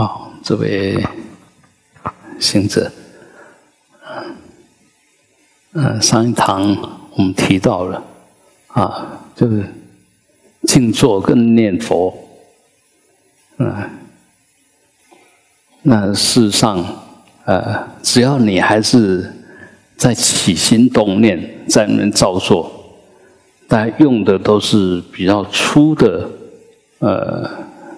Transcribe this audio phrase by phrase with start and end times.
[0.00, 0.98] 好，这位
[2.38, 2.90] 行者，
[5.74, 6.74] 嗯，上一堂
[7.14, 8.02] 我们提到了
[8.68, 9.62] 啊，就是
[10.62, 12.16] 静坐跟念佛，
[13.58, 13.90] 嗯，
[15.82, 16.82] 那事实上，
[17.44, 19.30] 呃，只要你还是
[19.98, 22.72] 在起心动念，在那造作，
[23.68, 26.26] 但用的都是比较粗的
[27.00, 27.50] 呃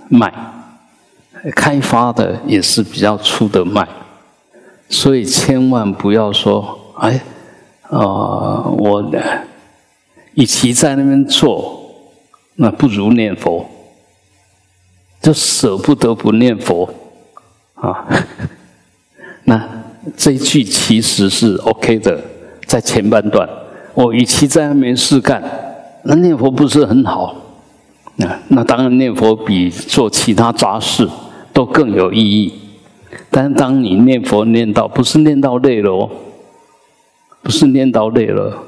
[0.08, 0.58] 脉。
[1.56, 3.86] 开发的也是比较粗的脉，
[4.88, 7.20] 所以千万不要说，哎，
[7.90, 9.12] 啊，我
[10.34, 11.82] 与其在那边做，
[12.54, 13.66] 那不如念佛，
[15.20, 16.88] 就舍不得不念佛
[17.74, 18.06] 啊。
[19.44, 19.68] 那
[20.16, 22.22] 这一句其实是 OK 的，
[22.66, 23.48] 在前半段，
[23.94, 25.42] 我与其在那边事干，
[26.04, 27.34] 那念佛不是很好？
[28.14, 31.08] 那那当然念佛比做其他杂事。
[31.52, 32.52] 都更有意义，
[33.30, 36.10] 但是当你念佛念到不是念到累了哦，
[37.42, 38.64] 不是念到累了，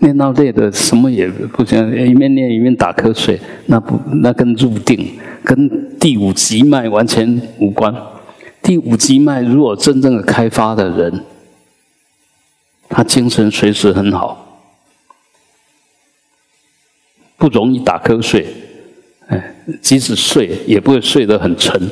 [0.00, 7.94] 念到累的什么也不行，一面念一面打瞌睡，那不那跟入定跟第五极脉完全无关。
[8.62, 11.24] 第五极脉如果真正的开发的人，
[12.88, 14.60] 他精神随时很好，
[17.36, 18.46] 不容易打瞌睡，
[19.28, 21.88] 哎，即使睡也不会睡得很沉。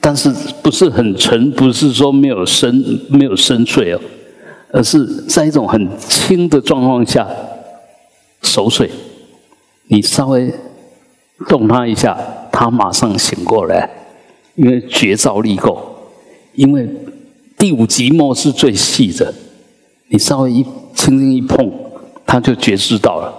[0.00, 0.28] 但是
[0.62, 4.00] 不是很沉，不是说没有深没有深邃哦，
[4.72, 7.28] 而是在一种很轻的状况下
[8.42, 8.90] 熟睡。
[9.86, 10.52] 你稍微
[11.48, 12.18] 动它一下，
[12.50, 13.88] 它马上醒过来，
[14.56, 15.80] 因为觉照力够。
[16.54, 16.88] 因为
[17.56, 19.32] 第五极末是最细的，
[20.08, 21.72] 你稍微一轻轻一碰，
[22.26, 23.32] 它就觉知到了，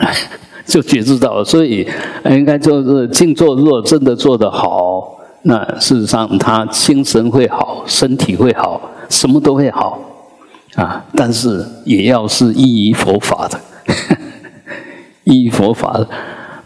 [0.66, 1.44] 就觉知到了。
[1.44, 1.88] 所以
[2.26, 5.16] 应该就是静坐，如果真的做得好。
[5.42, 9.98] 那事实上，他精神会好，身体会好，什么都会好，
[10.74, 11.02] 啊！
[11.16, 13.58] 但是也要是依于佛法的，
[15.24, 16.06] 依于佛法的。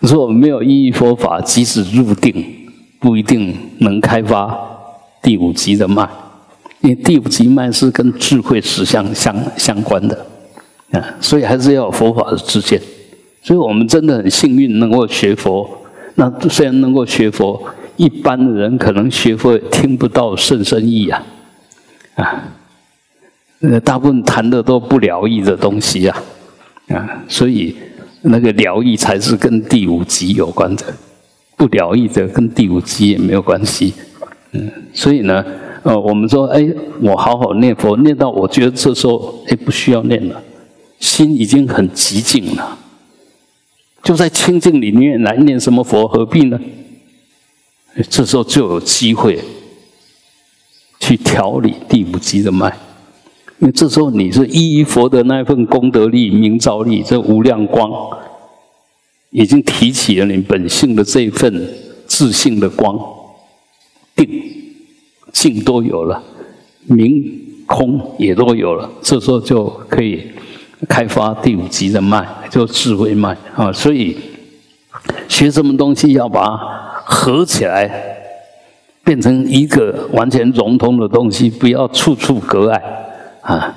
[0.00, 2.44] 如果没有依于佛法，即使入定，
[2.98, 4.58] 不一定能开发
[5.22, 6.08] 第五级的脉，
[6.80, 10.26] 因为第五级脉是跟智慧实相相相关的，
[10.90, 11.14] 啊！
[11.20, 12.80] 所以还是要有佛法的知见。
[13.40, 15.68] 所以我们真的很幸运能够学佛。
[16.16, 17.62] 那虽然能够学佛。
[17.96, 21.22] 一般的人可能学会听不到甚深意啊，
[22.16, 22.42] 啊，
[23.60, 26.22] 那大部分谈的都不疗愈的东西啊，
[26.88, 27.76] 啊，所以
[28.22, 30.84] 那个疗愈才是跟第五集有关的，
[31.56, 33.94] 不疗愈的跟第五集也没有关系，
[34.52, 35.44] 嗯，所以呢，
[35.84, 36.66] 呃，我们说，哎，
[37.00, 40.42] 我好好念佛，念到我觉得这时候，哎，不需要念了，
[40.98, 42.78] 心已经很寂静了，
[44.02, 46.58] 就在清净里面来念什么佛，何必呢？
[48.10, 49.38] 这时候就有机会
[51.00, 52.68] 去调理第五级的脉，
[53.60, 57.90] 因为这时候你是依佛的那份功德力、明照力，这无量光
[59.30, 61.68] 已经提起了你本性的这一份
[62.06, 62.98] 自信的光，
[64.16, 64.28] 定、
[65.32, 66.22] 静都有了，
[66.86, 70.22] 明、空也都有了，这时候就可以
[70.88, 73.72] 开发第五级的脉，就智慧脉啊。
[73.72, 74.16] 所以
[75.28, 76.82] 学什么东西要把。
[77.06, 77.90] 合起来，
[79.04, 82.82] 变成一个完全融通的东西，不要处处隔碍
[83.42, 83.74] 啊！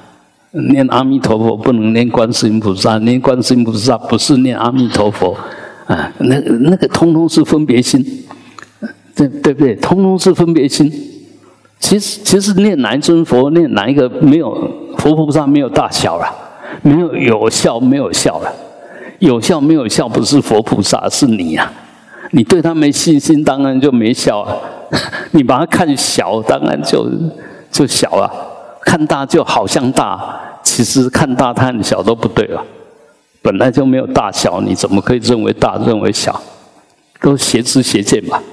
[0.72, 5.36] 念阿弥陀佛不能念观世音菩萨，念观世音菩萨不是念阿弥陀佛
[5.88, 6.10] 啊！
[6.20, 8.02] 那那个通通是分别心，
[9.14, 9.76] 对对不对？
[9.76, 10.90] 通通是分别心。
[11.80, 14.56] 其实其实念哪一尊佛，念哪一个没有
[14.98, 16.34] 佛菩萨没有大小了，
[16.82, 18.50] 没有有效没有效了，
[19.20, 21.72] 有效没有效不是佛菩萨是你呀。
[22.32, 24.54] 你对他没信心，当然就没效啊！
[25.32, 27.10] 你把他看小，当然就
[27.72, 28.30] 就小了；
[28.82, 32.62] 看大就好像大，其实看大看小都不对了。
[33.42, 36.42] 本来就没有大小，你怎么可以认为大，认为小？
[37.22, 38.44] 都邪知邪见吧，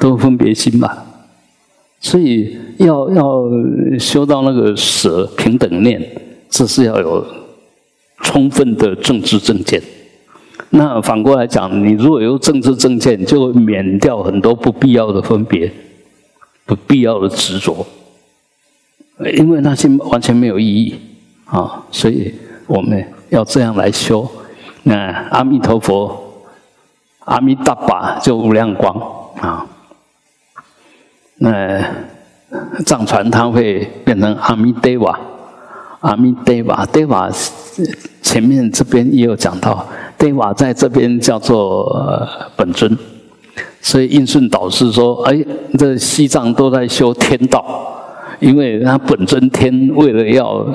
[0.00, 1.04] 都分别心吧。
[2.00, 3.44] 所以要要
[3.96, 6.04] 修到那个舍平等念，
[6.50, 7.24] 这是要有
[8.24, 9.80] 充分的政治正见。
[10.70, 15.72] 那反过来讲，你如果有政治正见，就免掉很多不必要的分别、
[16.66, 17.86] 不必要的执着，
[19.36, 20.98] 因为那些完全没有意义
[21.44, 21.84] 啊。
[21.92, 22.34] 所以
[22.66, 24.28] 我们要这样来修。
[24.82, 24.94] 那
[25.30, 26.44] 阿弥陀佛，
[27.20, 28.94] 阿弥达巴就无量光
[29.40, 29.64] 啊。
[31.36, 31.80] 那
[32.84, 35.18] 藏传它会变成阿弥德瓦，
[36.04, 37.30] 阿弥德瓦，德瓦
[38.20, 39.86] 前面这边也有讲到。
[40.18, 41.90] 德瓦在这边叫做
[42.54, 42.96] 本尊，
[43.80, 45.44] 所以印顺导师说：“哎，
[45.78, 47.64] 这西藏都在修天道，
[48.38, 50.66] 因为他本尊天为了要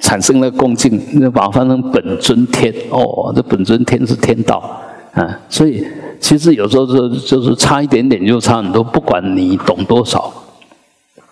[0.00, 2.72] 产生了恭敬，就把它翻成本尊天。
[2.90, 4.80] 哦，这本尊天是天道
[5.12, 5.38] 啊。
[5.50, 5.86] 所以
[6.18, 10.32] 其实有时候就就是差一点点就差很多，不管你懂多少，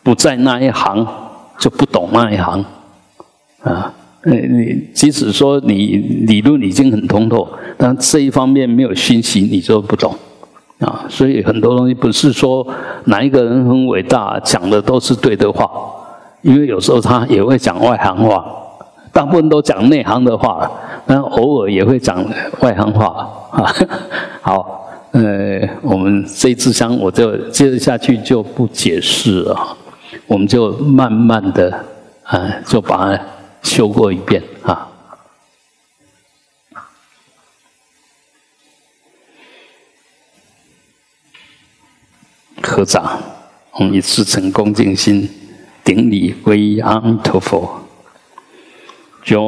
[0.03, 1.07] 不在那一行
[1.59, 2.63] 就不懂那一行
[3.65, 3.93] 啊。”
[4.27, 5.97] 你即使说你
[6.27, 7.47] 理论已经很通透，
[7.77, 10.15] 但这一方面没有熏习，你就不懂
[10.79, 11.05] 啊。
[11.11, 12.67] 所以很多东西不是说
[13.05, 15.71] 哪一个人很伟大，讲的都是对的话，
[16.41, 18.43] 因为有时候他也会讲外行话，
[19.13, 20.71] 大部分都讲内行的话，
[21.07, 22.25] 但偶尔也会讲
[22.61, 23.71] 外行话啊。
[24.41, 29.77] 好，呃，我们这一支香我就接着下去就不解释了，
[30.27, 31.71] 我们就慢慢的
[32.23, 33.15] 啊，就把。
[33.65, 34.89] 修过一遍啊！
[42.63, 43.21] 合掌，
[43.73, 45.29] 我们以至诚恭敬心
[45.83, 47.84] 顶礼归安陀佛。
[49.25, 49.41] 将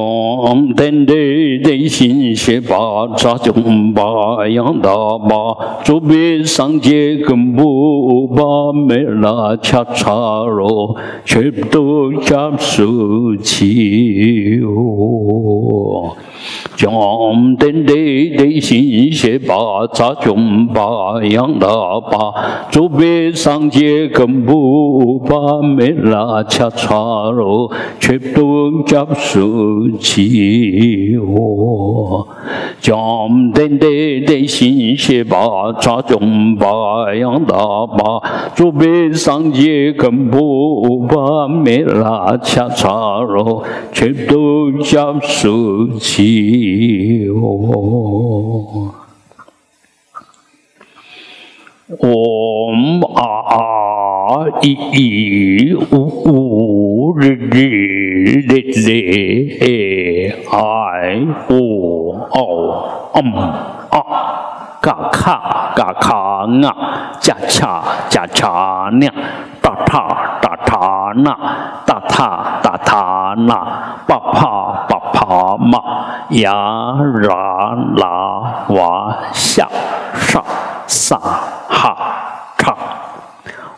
[0.75, 10.97] 天地内心学把扎中把养大把，左边上界根部把没拉恰查罗，
[11.27, 16.17] 全都加速起哦。
[16.77, 16.91] 将
[17.57, 21.69] 天地内心学把扎中把养大
[22.01, 22.33] 把，
[22.71, 27.71] 左边上界根部把没拉恰查罗，
[28.01, 29.66] 全都加速。
[29.99, 32.27] 起我
[32.81, 38.23] 将等的的心血把扎中把养大把，
[38.55, 48.86] 祖辈上界根部把没拉恰查罗，全都加速起我。
[51.89, 63.33] 嗡啊一一呜呜日日日日哎呜哦嗯
[63.91, 64.03] 啊
[64.81, 66.17] 嘎卡嘎卡
[66.67, 66.77] 啊
[67.21, 69.07] 加恰加恰呢
[69.63, 71.31] 达塔达塔那
[71.87, 73.55] 达塔达塔那
[74.09, 75.81] 巴帕巴帕嘛
[76.31, 76.53] 呀
[77.23, 79.69] 啦啦哇下
[80.15, 80.43] 上
[80.87, 81.21] 上。
[81.21, 81.97] 哈
[82.59, 82.77] 唱，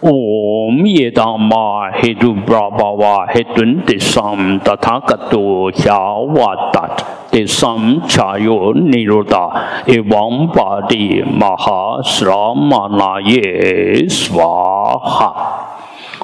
[0.00, 3.84] 嗡耶达玛嘿嘟巴巴哇嘿顿。
[3.84, 4.76] 的 sam 达。
[4.76, 5.18] 他格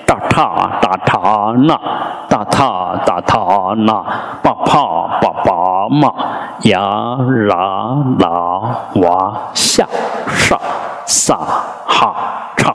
[0.04, 1.80] 达塔达塔那，
[2.28, 3.38] 达塔达塔
[3.76, 4.04] 那，
[4.42, 6.12] 巴帕巴巴嘛，
[6.62, 6.80] 呀
[7.48, 8.26] 啦啦
[8.96, 9.86] 哇下
[10.26, 10.58] 上
[11.06, 11.36] 萨
[11.86, 12.14] 哈
[12.56, 12.74] 唱。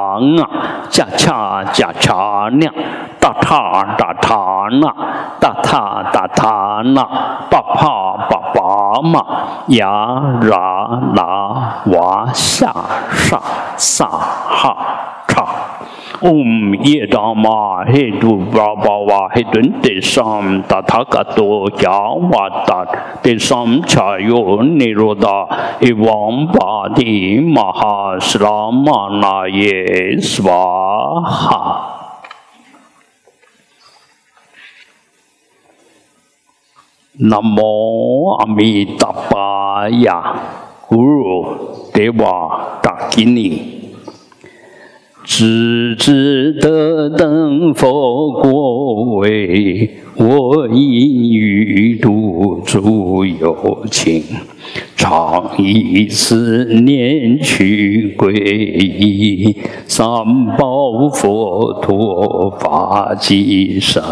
[0.21, 0.47] 嗯啊
[0.87, 2.67] 恰恰恰恰呢
[3.19, 4.87] 大叉大叉呢
[5.39, 7.03] 大叉大叉呢
[7.49, 9.25] 爸爸爸爸嘛
[9.69, 12.71] 呀拉拉哇下
[13.09, 13.41] 上
[13.77, 14.77] 上哈
[15.27, 15.70] 叉。
[16.19, 25.47] Om Yedama Hedu Brahma Hedun Desam Tathagato Yavatat Desam Chayo Niroda
[25.79, 31.87] Evam Badi Mahasramanaye Swaha
[37.19, 40.19] Namo Amitabhaya
[40.89, 41.45] Guru
[41.93, 42.37] Deva
[42.83, 43.49] Dakini
[45.33, 54.21] 只知得等佛果位，我因欲度诸有情。
[54.97, 59.55] 常以思念去皈依
[59.87, 60.05] 三
[60.57, 64.03] 宝佛陀法济生，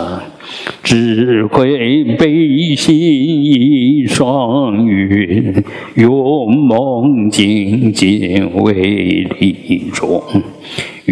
[0.82, 5.64] 智慧悲心一双云，
[5.96, 10.24] 勇猛精进为利众。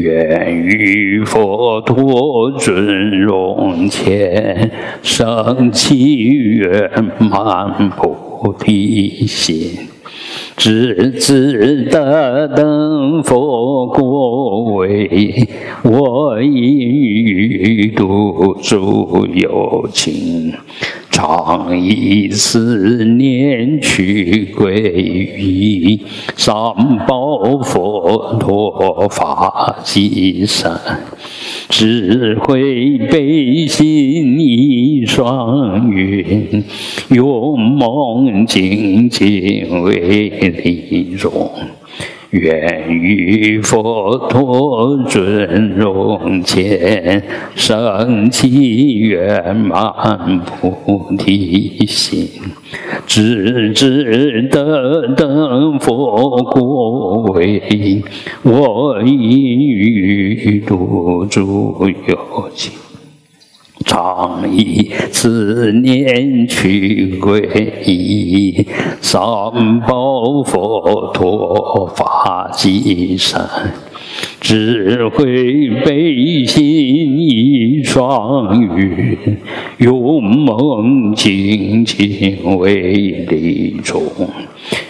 [0.02, 6.90] 愿与佛陀尊荣前，升起圆
[7.20, 9.88] 满菩提心，
[10.56, 15.48] 只自得等佛果位，
[15.84, 20.54] 我应与度诸有情。
[21.18, 26.00] 常以思念去皈依
[26.36, 26.54] 三
[27.08, 30.80] 宝佛陀法济生，
[31.70, 36.64] 智慧悲心一双云，
[37.10, 41.50] 勇猛精进为利众。
[42.32, 47.24] 愿与佛陀尊荣前，
[47.56, 52.28] 升起圆满菩提心，
[53.06, 58.04] 直至得等佛果位，
[58.44, 62.87] 我应与度诸有情。
[63.88, 67.42] 常以思念去皈
[67.86, 68.68] 依
[69.02, 69.20] 三
[69.80, 73.42] 宝佛陀法济生，
[74.42, 79.18] 智慧悲心一双云，
[79.78, 84.04] 勇猛精进为利众。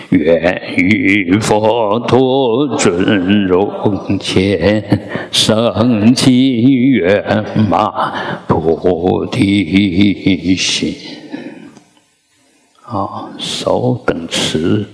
[0.09, 7.91] 愿与佛陀尊荣前，升起圆满
[8.47, 10.95] 菩提心。
[12.85, 14.87] 啊，手等持。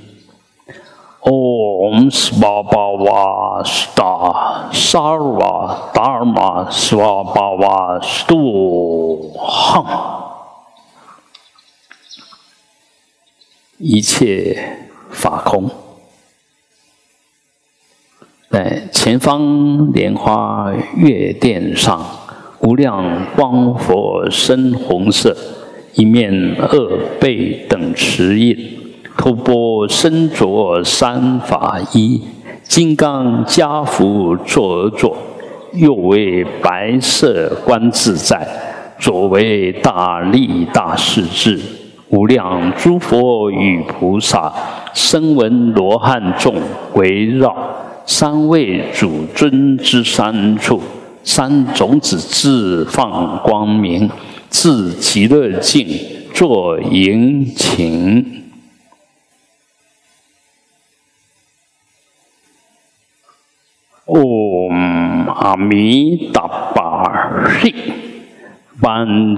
[1.26, 9.88] Om Svabhava Sta Sarva Dharma Svabhava Stu Ham，
[13.78, 14.90] 一切。
[15.14, 15.70] 法空，
[18.50, 22.06] 在前方莲花月殿上，
[22.60, 25.38] 无量光佛身红色，
[25.94, 28.58] 一面二背等持印，
[29.18, 32.22] 头钵身着三法衣，
[32.64, 35.16] 金刚加福坐而坐，
[35.74, 38.48] 右为白色观自在，
[39.00, 41.60] 左为大力大势至。
[42.10, 44.54] 无量诸佛与菩萨，
[44.94, 46.56] 声闻罗汉众
[46.94, 47.56] 围绕
[48.06, 50.82] 三位主尊之三处，
[51.24, 54.10] 三种子自放光明，
[54.50, 55.88] 自极乐境
[56.34, 58.44] 作迎请。
[64.06, 67.74] 唵阿弥达巴嘿。
[68.82, 69.38] 班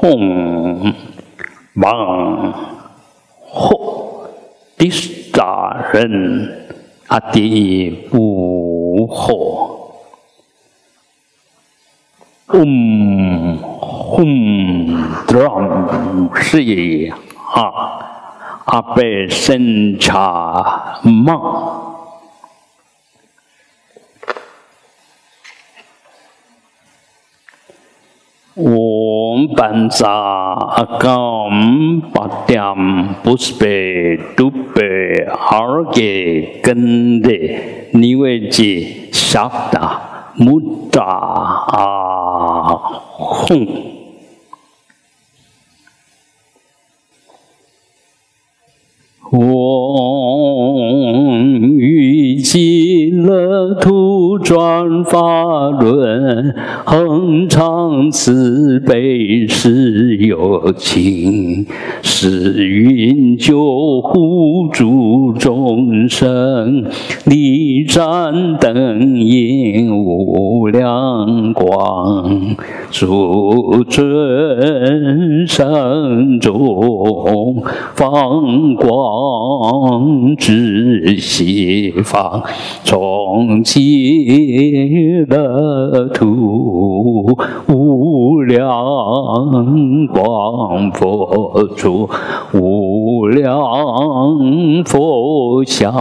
[0.00, 0.94] 扎萨玛呀扎扎吽
[1.74, 2.54] 芒
[3.52, 4.28] 吽，
[4.76, 4.90] 第
[5.32, 6.76] 扎人
[7.08, 9.78] 阿底布吽，
[28.58, 31.48] 嗡班长阿高
[32.12, 32.60] 八点
[33.22, 35.92] 不是被都被二哥
[36.60, 37.30] 跟的，
[37.92, 40.60] 你为这啥达木
[40.90, 42.74] 打啊
[43.12, 43.64] 哄？
[49.30, 49.68] 我。
[52.38, 56.54] 极乐土转法轮，
[56.84, 61.66] 恒常慈悲是有情，
[62.02, 66.84] 是云救护诸众生，
[67.26, 72.56] 立盏灯引无量光，
[72.90, 77.62] 诸尊生中
[77.94, 82.27] 放光之西方。
[82.28, 82.42] 方，
[82.84, 87.36] 从极乐土
[87.68, 88.66] 无量
[90.08, 92.08] 光佛住，
[92.52, 93.56] 无量
[94.84, 95.92] 佛像，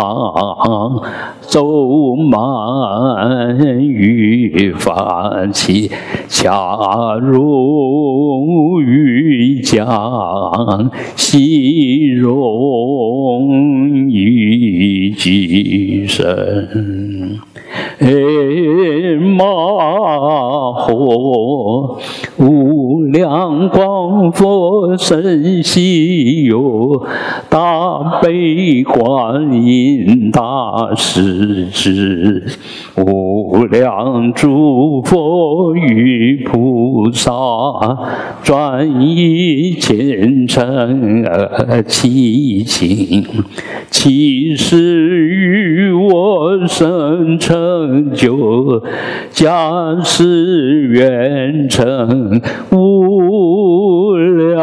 [1.41, 5.89] 周满于法器，
[6.27, 13.49] 恰如玉浆，细容
[14.09, 15.11] 于
[16.17, 17.39] 神。
[17.99, 18.07] 哎，
[19.19, 19.43] 玛
[20.85, 21.97] 诃，
[22.37, 27.03] 无量光佛身西游，
[27.49, 32.45] 大悲观音大势至，
[32.97, 37.31] 无量诸佛与菩萨，
[38.43, 43.25] 转以虔诚而祈请，
[43.89, 48.81] 其实与我生成就，
[49.31, 52.41] 加持愿成
[52.71, 54.55] 无量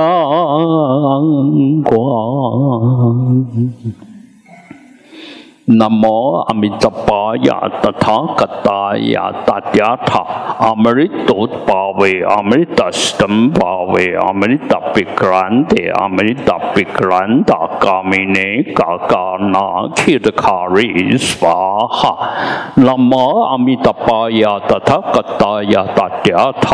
[1.83, 3.47] 光。
[5.69, 6.17] नमो
[6.51, 7.49] अमितपाय
[7.85, 9.15] तथा कताय
[9.47, 10.11] तथ्याथ
[10.67, 17.53] अमृतोत्पावे अमृतस्तम पावे अमृत विक्रांते अमृत विक्रांत
[17.83, 18.45] कामिने
[18.81, 20.09] काकानाखिरखारी
[21.29, 22.13] स्वाहा
[22.79, 26.67] नमो अमितपाय तथा कताय तथ्याथ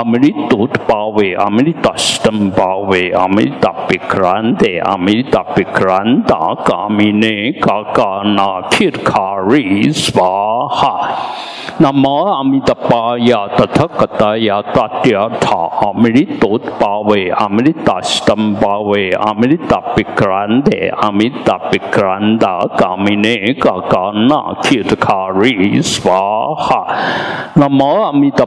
[0.00, 6.32] अमृतोत्पावे अमृतस्तम पावे अमृत विक्रांते अमृत विक्रांत
[6.68, 11.16] कामिने काका na thiết khả ri svaha
[11.78, 12.74] nam mô a di đà
[13.30, 16.48] ya tathagataya tatya tha amrita
[16.80, 26.80] bhave amrita stam bhave amrita pikrande amrita pikranda kamine kakana thiết khả ri svaha
[27.56, 28.46] nam mô a di đà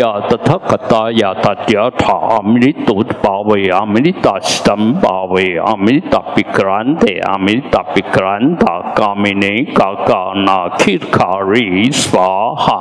[0.00, 9.50] ya tathagataya tatya tha amrita bhave amrita stam bhave amrita pikrande amrita pikranda kamine कामिने
[9.74, 12.76] काकानाखिरखारी स्वाहा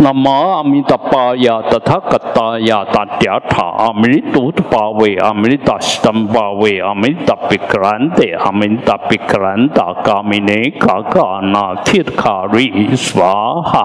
[0.00, 10.60] नम नमामि तपाया तथा कत्ताया ताट्याठा अमृतोत पावे अमृताष्टम पावे अमृत पिक्रांते अमृत पिक्रांता कामिने
[10.84, 12.66] काकानाखिरखारी
[13.06, 13.84] स्वाहा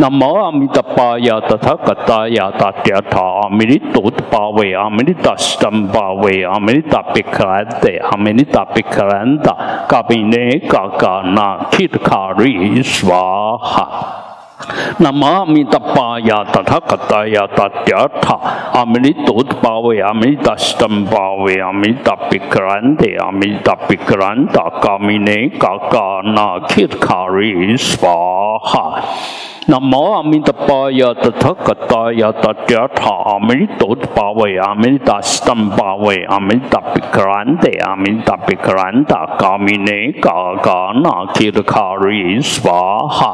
[0.00, 9.54] नम नमो अमितपाय तथा कताय ताट्यथा अमृतोत्पावे अमृताष्टम पावे अमृता पिखरते अमृता पिखरंता
[9.92, 14.12] कविने का कानाखिरखारी स्वाहा।
[15.00, 18.26] नमामि तपाय तथा कथाया तथ्यर्थ।
[18.76, 29.02] अमृतोत्पावयामि तष्टं पावयामि तपिक्रान्तयामि तपिक्रान्त कामिने काकानाखिरखारी स्वाहा। ha
[29.68, 33.10] nam mô a mi đà pa ya ta tha ca ta ya ta cha tha
[33.24, 37.00] a mi tu pa ve a mi ta stam pa ve a mi ta pi
[37.12, 41.50] kran te a mi ta pi kran ta ca mi ne ca ca na ki
[41.50, 42.82] ra ca ri sva
[43.18, 43.32] ha.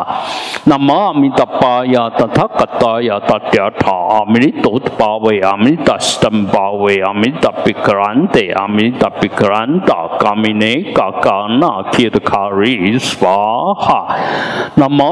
[0.67, 3.97] Nam mô a mi đà pa ya ta tha ca ta ya ta cha tha
[4.21, 7.73] a mi tu pa ve a mi ta stam pa ve a mi ta pi
[7.85, 12.09] kran te a mi ta pi kran ta ca mi ne ca ca na ki
[12.15, 13.37] ra ca ri sva
[13.85, 14.01] ha.
[14.77, 15.12] Nam mô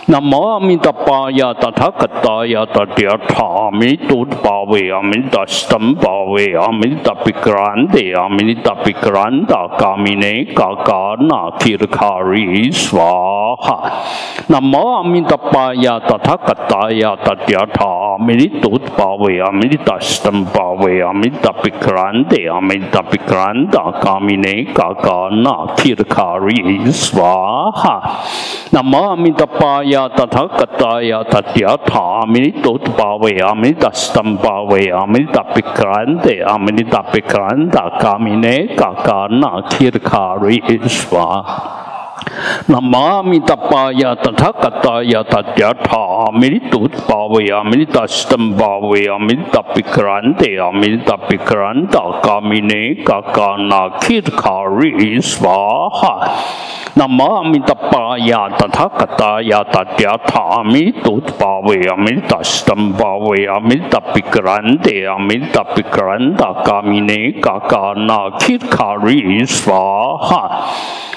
[0.11, 3.69] nam mô a di đà phật, ya ta tha cật ta, ya ta địa tha,
[3.73, 7.87] mi tu bảo vệ a mi đà sâm bảo vệ a mi đà bi gran
[7.93, 11.85] đề a mi đà bi gran đà ca, mi ne ca ca na ki ra
[11.91, 13.89] ca ri swaha
[14.49, 18.17] nam mô a di đà phật, ya ta tha cật ta, ya ta địa tha,
[18.25, 22.23] mi tu bảo vệ a mi đà sâm bảo vệ a mi đà bi gran
[22.29, 26.03] đề a mi đà bi gran đà ca, mi ne ca ca na ki ra
[26.15, 27.99] ca ri swaha
[28.71, 38.57] nam mô a di đà phật या तथा कत्ताया तथ्या थामृतोत् पावयामृतस्तम पावयामृतापिक्रांत अमृतापिक्रांता कामिने
[38.79, 40.59] काकाना खीर खारुई
[40.89, 41.39] स्वाहा
[42.69, 49.57] नमामि तपाय तथा कताय तथा मृतुत पावया मृतस्तम पावया अमृत
[50.75, 56.41] मृतपिक्रांता कामिने काकानाखिर खारी स्वाहा।
[56.97, 69.45] नमामि तपाया तथा कताया तथा मृतुत पावया मृतस्तम पावया मृतपिक्रांतया मृतपिक्रांता कामिने काका काकानाखिर खारी
[69.45, 70.71] स्वाहा।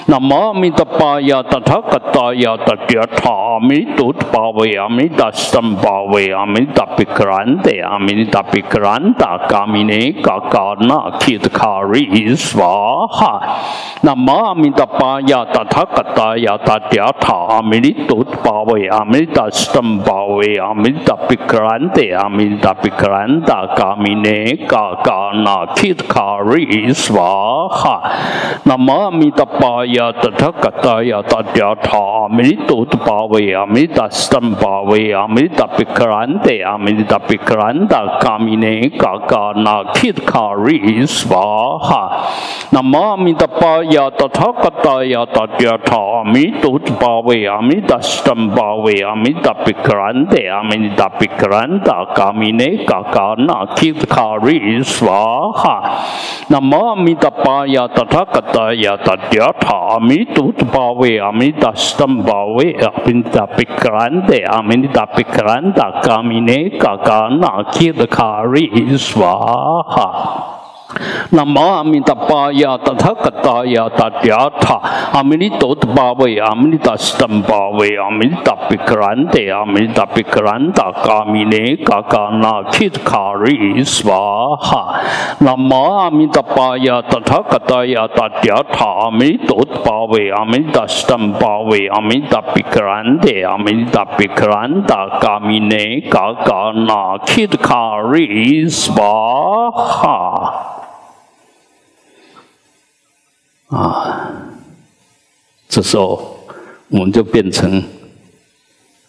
[0.09, 13.41] नमामि तपाय 那摩阿弥达巴雅达他嘎达雅达地阿他阿弥达陀巴维阿弥达斯姆巴维阿弥达比克拉那阿弥达比克拉那伽弥那伽伽那提提卡瑞娑哈。
[14.01, 28.01] 那摩阿弥达巴雅达他嘎达雅达地阿他阿弥达陀巴维阿弥达斯姆巴维阿弥达比克拉那阿弥达比克拉那伽弥那伽伽那提提卡瑞娑哈。
[28.63, 30.94] 那摩阿弥达巴雅达他嘎达。
[31.03, 42.01] यथा जठा अमृत उत्पावे अमृत स्तम पावे अमृत पिक्रांते अमृत पिक्रांत कामिने काका नाखित खारी स्वाहा
[42.73, 51.89] नम अमृत पाय तथा कताय तथा अमृत उत्पावे अमृत स्तम पावे अमृत पिक्रांते अमृत पिक्रांत
[52.17, 55.75] कामिने काका नाखित खारी स्वाहा
[56.51, 63.47] नम अमृत पाय तथा कताय तथा अमृत उत्पा bawe, amin da stem bawe, amin da
[63.49, 70.05] pikrande, amin da pikranda, kamine kakana kidkari swaha.
[71.33, 74.65] Namami तपाय तथा कताय तद्याथ
[75.19, 83.57] अमृतोद्भावय अमृतस्तम भावय अमृतपिक्रान्ते अमृतपिक्रान्ता कामिने काकानाखितकारी
[83.95, 84.81] स्वाहा
[85.43, 97.35] नमामि तपाय तथा कताय तद्याथ अमृतोद्भावय अमृतस्तम भावय अमृतपिक्रान्ते अमृतपिक्रान्ता कामिने काकानाखितकारी
[98.79, 100.15] स्वाहा
[103.67, 104.31] 啊，
[105.67, 106.37] 这时候
[106.89, 107.83] 我们就变成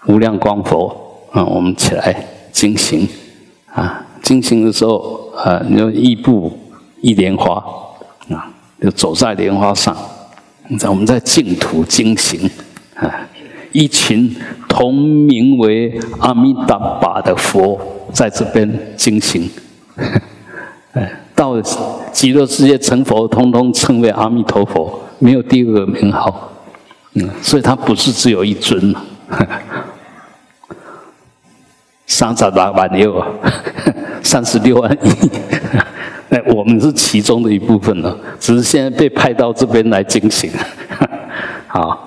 [0.07, 0.89] 无量光佛
[1.31, 1.45] 啊！
[1.45, 3.07] 我们起来进行
[3.73, 6.59] 啊，进行的时候啊，你就一步
[7.03, 7.63] 一莲花
[8.31, 9.95] 啊，就走在莲花上，
[10.79, 12.51] 在我们在净土进行
[12.95, 13.29] 啊，
[13.73, 14.35] 一群
[14.67, 17.79] 同名为阿弥达巴的佛
[18.13, 19.51] 在这边进行，
[20.93, 21.21] 哎。
[21.37, 21.61] 到
[22.13, 26.51] 极乐世界成佛，通通称为阿弥陀佛，没有第二个名号。
[27.13, 29.03] 嗯，所以他不是只有一尊嘛。
[32.07, 33.23] 三十八万六，
[34.23, 35.31] 三十六万亿。
[36.31, 40.51] 哎，我们是其中的一部分了，只是现在被派到这边来进行。
[41.69, 42.06] 好。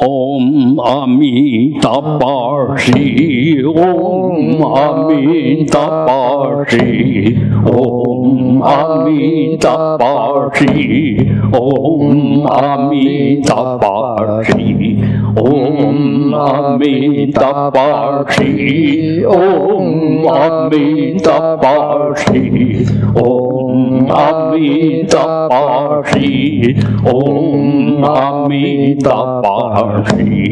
[0.00, 11.18] 唵阿弥达巴提，唵阿弥达巴提，唵阿弥达巴提，
[11.50, 15.00] 唵阿弥达巴提，
[15.34, 29.48] 唵阿弥达巴提，唵阿弥达巴提，唵阿弥达巴提，唵阿弥达巴
[29.88, 30.46] பாஷி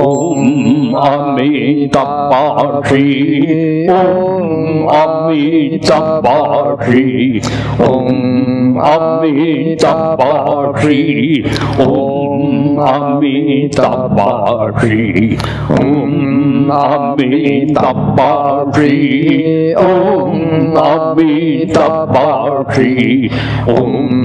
[0.00, 0.46] ஓம்
[1.02, 1.48] அமி
[1.94, 3.04] தப்பாஷி
[3.96, 4.54] ஓம்
[4.94, 5.42] அமி
[5.88, 7.02] தப்பாஷி
[7.88, 9.34] ஓம் அமி
[9.82, 10.98] தப்பாஷி
[11.88, 13.34] ஓம் அமி
[13.76, 14.98] தப்பாஷி
[15.80, 16.18] ஓம்
[16.78, 17.30] அமி
[17.76, 18.92] தப்பாஷி
[19.84, 20.40] ஓம்
[20.86, 21.30] அமி
[21.76, 22.90] தப்பாஷி
[23.74, 24.20] ஓம்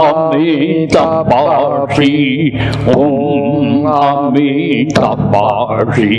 [0.00, 0.54] அமி
[0.94, 2.12] தப்பாஷி
[2.94, 4.48] ஓம் அமி
[4.94, 6.10] தப்பாழி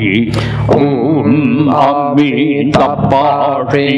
[0.75, 1.37] ஓம்
[1.79, 2.29] அமி
[2.75, 3.89] தப்பாழி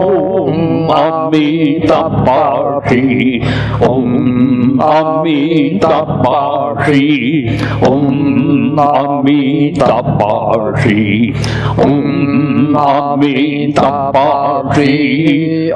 [0.00, 0.64] ஓம்
[0.98, 1.46] அமி
[1.84, 3.02] தப்பாழி
[3.88, 4.18] ஓம்
[4.90, 5.38] அமி
[5.84, 7.04] தப்பாழி
[7.84, 8.22] ஓம்
[8.88, 9.40] அமி
[9.80, 11.00] தப்பாழி
[11.84, 12.12] ஓம்
[12.84, 13.34] அமி
[13.78, 14.92] தப்பாழி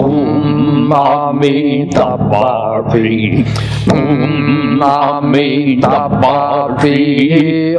[0.00, 0.44] ओम
[0.88, 1.54] मामे
[1.94, 3.42] तपाफी
[3.92, 5.48] ओम मामे
[5.84, 6.96] तपाफी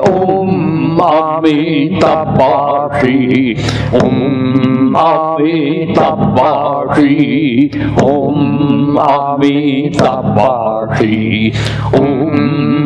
[0.09, 0.51] ओम
[0.97, 1.55] मामे
[2.03, 3.55] तपाफी
[4.01, 4.25] ओम
[4.91, 5.59] मामे
[5.97, 7.09] तपाफी
[8.03, 8.39] ओम
[8.93, 9.55] मामे
[9.97, 11.51] तपाफी
[11.99, 12.35] ओम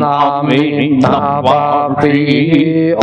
[0.02, 0.64] मामे
[1.04, 2.22] तपाफी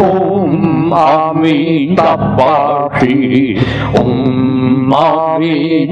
[0.03, 0.57] ओम
[0.89, 1.57] मामे
[1.99, 3.57] तपाफी Tapari,
[3.95, 5.89] Om Ami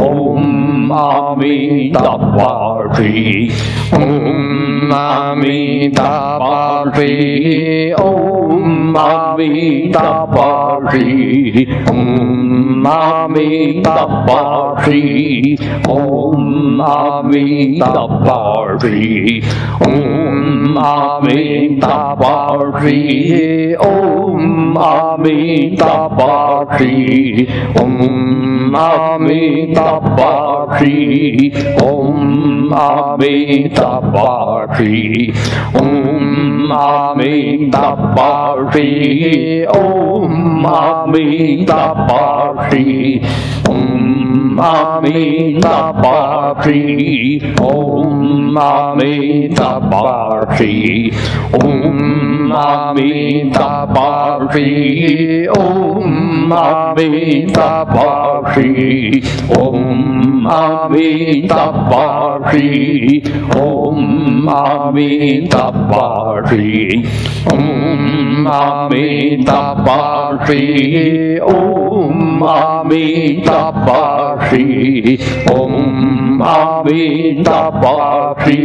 [0.00, 1.92] Om Ami
[3.92, 8.61] Om Ami Tapari, Om
[8.92, 11.66] Mommy the party.
[11.92, 15.56] Mommy the party.
[15.88, 19.42] Om mommy the party.
[19.80, 20.30] Oh,
[20.76, 23.76] mommy the party.
[23.76, 27.46] Oh, mommy the party.
[27.80, 31.52] Om mommy the party.
[31.80, 35.32] Oh, mommy the party.
[35.74, 36.18] Oh,
[36.72, 38.81] mommy the party
[39.68, 40.28] oh
[40.66, 43.20] Ami Tapashi
[43.68, 51.12] Om Ami Tapashi Om Ami Tapashi
[51.52, 59.22] Om Ami Tapashi Om Ami Tapashi
[59.56, 63.22] Om Ami Tapashi
[63.56, 67.02] Om Ami Tapashi
[67.50, 75.16] Om Ami Tapashi तपासि ॐ आमि तपासि
[75.52, 78.58] ॐ आमि तपासि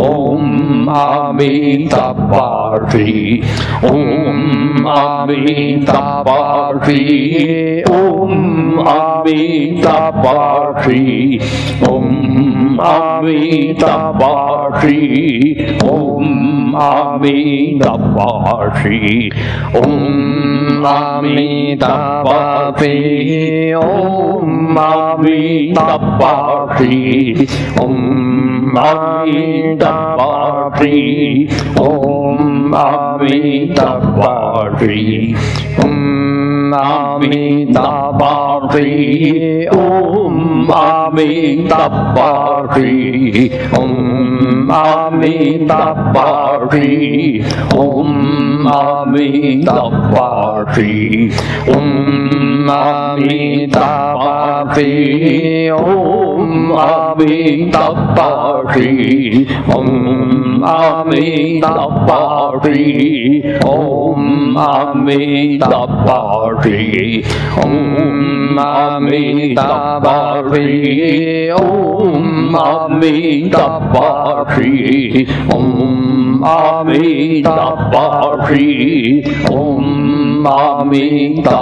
[0.00, 3.42] ॐ आमि तपासि
[3.90, 6.98] ॐ आमि तपासि
[7.90, 11.38] ॐ आमि तपासि
[11.90, 14.98] ॐ आमि तपासि
[15.92, 19.30] ॐ आमि तपासि
[19.76, 27.48] ॐ Namita Tapati Om Namita Tapati
[27.80, 31.48] Om Namita Tapati
[31.80, 35.36] Om Namita Tapati
[35.82, 36.35] Om
[36.74, 41.70] Amitabhari Om Amitabhari
[43.72, 47.44] Om Amitabhari
[47.76, 51.30] Om Amitabhari
[51.68, 53.70] Om Amitabhari
[55.70, 62.82] Om Amitabhari Om Amitabhari
[63.64, 67.24] Om Amitabhari Bari,
[67.56, 70.00] Om Amida
[71.52, 73.78] Om Amida
[75.52, 77.76] Om Amida
[79.50, 81.58] Om Amida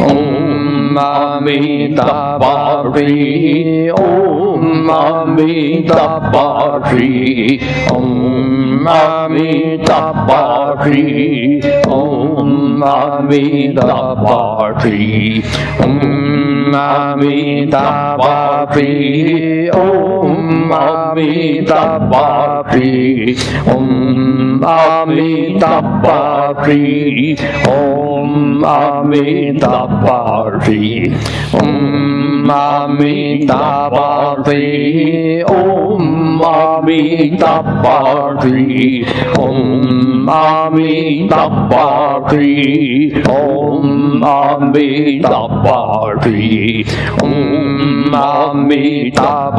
[0.00, 15.42] Om Ami Tabari Om Ami Tabari Om Ami Tabari Om Ami Tabari
[15.82, 17.82] Om Amita
[18.20, 23.34] पापी ओम अमिता पापी
[23.74, 25.72] ओम अमिता
[26.04, 27.32] पापी
[27.70, 31.12] ओम अमिता बापी
[31.60, 33.60] ओम अमिता
[33.94, 37.54] पापी ओम अमिता
[37.84, 39.02] बापी
[39.40, 46.59] ओम अमिता बापी ओम अमिता Bapi
[47.22, 49.58] Om Amitabhari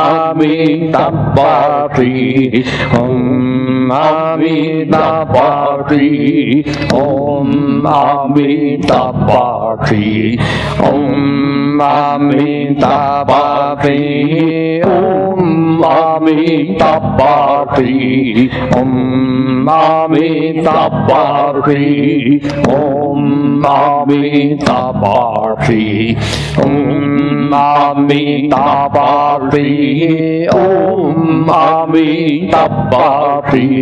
[2.97, 10.39] Om Amida Party, Om Amida Party,
[10.81, 26.17] Om Amida Party, Om Amida Party, Om Amida Party, Om Amida Party,
[26.65, 33.82] Om Amida Party, Om Amida Bhakti.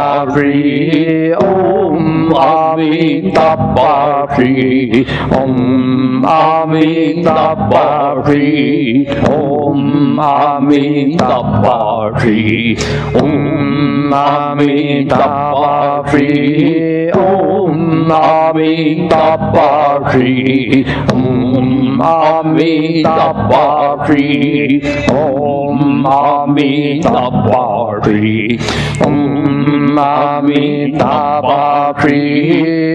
[0.00, 12.76] Amitabhari Om Amin Tabashi Om Amin Tabashi Om Amin Tabashi
[13.20, 16.30] Om Amin Tabashi
[17.14, 28.58] Om Amin Tabashi Om Amin Tabashi Om Amin Tabashi
[29.06, 32.19] Om Amin Tabashi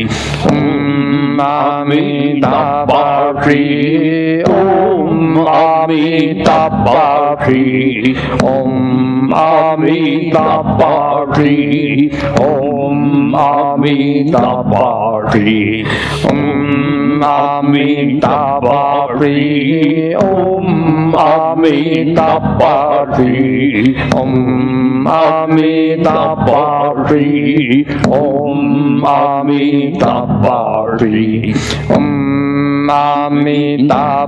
[0.06, 10.94] Om Amitabha Shri Om Amitabha Shri Om Amitabha
[11.34, 15.86] Shri Om Amitabha Shri
[16.30, 18.82] Om Amitabha
[19.18, 22.76] Shri Om Amitabha
[23.16, 26.64] Shri Om Amitabha
[27.08, 31.54] Shri Om Amitabha the party.
[31.90, 34.28] Um, Amitabhapi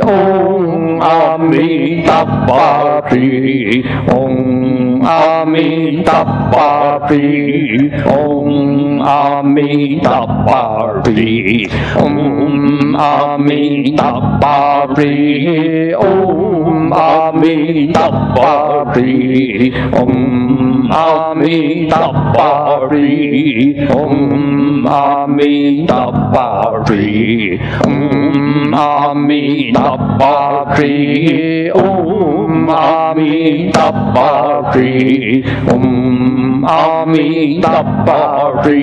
[0.00, 2.22] Om Amitabhapi
[4.08, 6.12] Om Amitabhapi
[8.06, 23.88] Om Amitabhapi Bari Om um, um, Amitabha Bari Om um, Amitabha Bari Om Amitabha Bari
[23.88, 26.48] Om Amitabha
[26.84, 30.34] Bari Om Amitabha
[30.76, 34.30] Bari Om Amitabha
[34.72, 36.02] Bari Om
[36.64, 38.76] அமிதப்பாஷி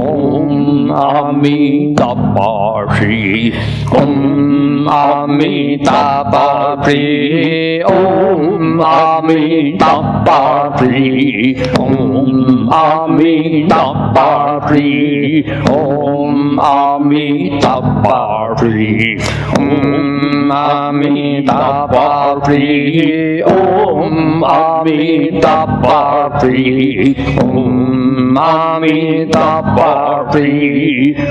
[0.00, 0.56] ஓம்
[1.02, 3.12] அமிதப்பாஷி
[3.98, 6.98] ஓம் அமிதப்பாஷி
[7.92, 11.04] ஓம் அமிதப்பாஷி
[11.84, 12.34] ஓம்
[12.80, 14.84] அமிதப்பாஷி
[15.78, 18.74] ஓம் அமிதப்பாஷி
[19.58, 22.62] ஓம் அமிதப்பாஷி
[23.54, 24.20] ஓம்
[24.52, 26.54] அமிதப்பாஷி
[27.42, 29.66] Om Amitabharti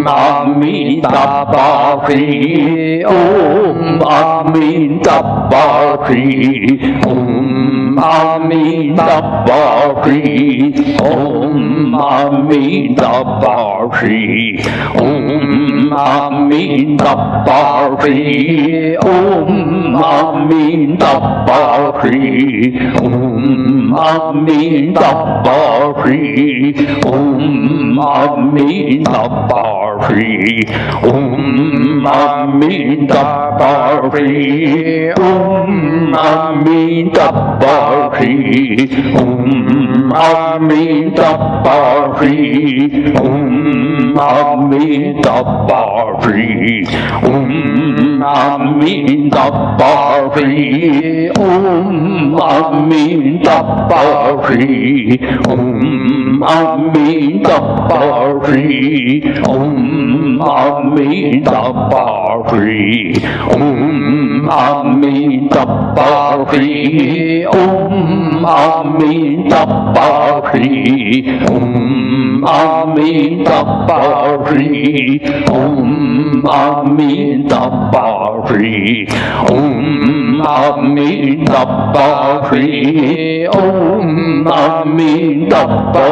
[0.05, 1.67] Amitabha
[2.07, 5.65] Khi Om Amitabha
[6.07, 9.63] Khi Om Amitabha
[10.03, 13.57] Khi Om Amitabha
[13.91, 14.57] Khi
[14.99, 17.61] Om Amitabha
[18.01, 21.63] Khi Om Amitabha
[22.01, 22.19] Khi
[23.01, 25.61] Om Amitabha
[26.03, 26.73] Khi
[27.05, 30.61] Om Amitabha Bari,
[31.01, 33.57] Om Amitabha.
[33.57, 37.57] Bari, Om Amitabha.
[37.61, 38.86] Bari,
[39.18, 41.63] Om Amitabha.
[41.66, 45.82] Bari, Om Amitabha.
[46.22, 46.86] Bari,
[47.24, 49.91] Om Om Amitabha
[50.34, 54.03] Shri Om Amitabha
[54.45, 57.99] Shri Om Amitabha
[58.45, 62.05] Shri Om Amitabha
[62.47, 63.16] Shri
[63.51, 66.09] Om Amitabha
[66.49, 70.09] Shri Om Amitabha
[70.51, 70.72] Shri
[71.49, 73.99] Om Amitabha
[74.47, 75.20] Shri
[75.51, 78.05] Om Amitabha
[78.47, 79.08] Shri
[79.49, 82.08] Om Amitabha
[83.53, 86.06] Om Amitabha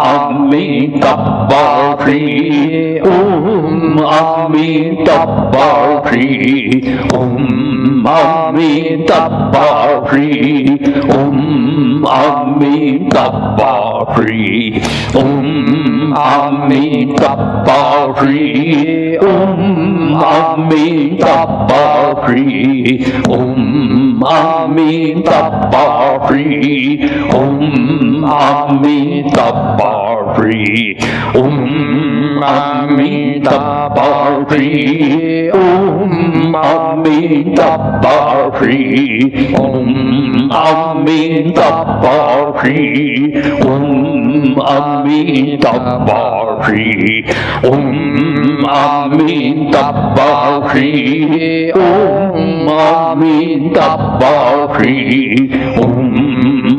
[1.49, 6.81] تبري أم أمي تبري
[7.15, 10.77] أم أمي تبري
[11.11, 14.81] أم أمي تبري
[15.15, 26.99] أم أمي تبري أم أمي تبري أم أمي تبري
[27.35, 30.97] أم أمي تبري
[31.35, 34.09] Om Amitabha
[34.49, 38.17] Shri Om Amitabha
[38.57, 42.17] Shri Om Amitabha
[42.59, 46.21] Shri Om Amitabha
[46.63, 47.25] Shri
[47.63, 50.31] Om Amitabha
[50.69, 54.33] Shri Om Amitabha
[54.73, 55.49] Shri
[55.83, 56.28] Om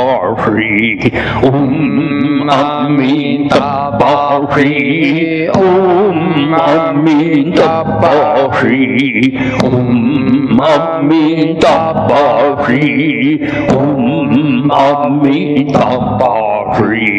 [1.43, 2.20] Om
[2.51, 3.53] Amit
[4.01, 7.59] बाह्री ओम अमित
[8.03, 9.29] बाह्री
[9.67, 11.65] ओम अमित
[12.11, 13.35] बाह्री
[13.75, 15.77] ओम अमित
[16.21, 17.09] बाह्री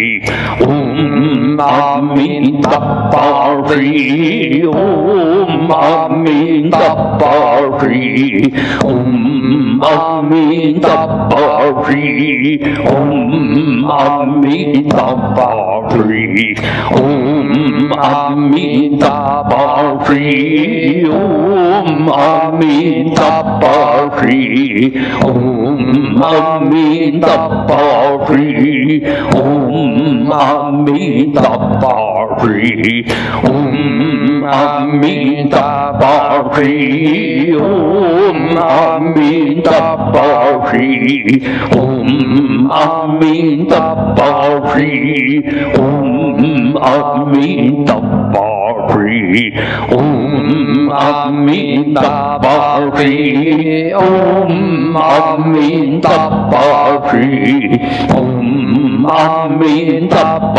[0.66, 0.91] ओम
[1.58, 2.70] 阿弥陀
[3.10, 3.66] 佛，
[4.70, 6.78] 嗡阿弥陀
[7.18, 7.26] 佛，
[8.84, 10.88] 嗡阿弥陀
[11.30, 11.34] 佛，
[12.84, 13.90] 嗡阿
[14.26, 14.42] 弥
[14.88, 14.94] 陀
[15.34, 15.38] 佛，
[16.92, 17.00] 嗡
[17.98, 18.48] 阿弥
[18.98, 19.06] 陀
[19.50, 20.10] 佛，
[21.08, 22.60] 嗡阿弥
[23.14, 23.20] 陀
[23.60, 23.66] 佛，
[25.22, 26.70] 嗡阿弥
[27.20, 27.28] 陀
[27.66, 27.74] 佛，
[29.34, 30.86] 嗡阿弥
[31.34, 31.41] 陀。
[31.42, 33.04] Bari,
[33.44, 35.56] Om Amitabhari,
[37.56, 39.82] Om Amitabhari,
[41.76, 43.76] Om 阿弥陀
[44.16, 44.18] 佛，
[44.72, 44.80] 唻，
[45.74, 46.86] 唵阿
[47.26, 47.36] 弥
[47.84, 48.00] 陀
[48.32, 48.36] 佛，
[48.88, 48.96] 唻，
[49.90, 52.00] 唵阿弥陀
[52.40, 52.48] 佛，
[52.96, 52.98] 唻，
[53.92, 56.08] 唵阿弥陀
[56.50, 56.56] 佛，
[57.08, 57.12] 唻，
[58.08, 58.16] 唵
[59.06, 59.12] 阿
[59.48, 59.60] 弥
[60.08, 60.16] 陀
[60.54, 60.56] 佛，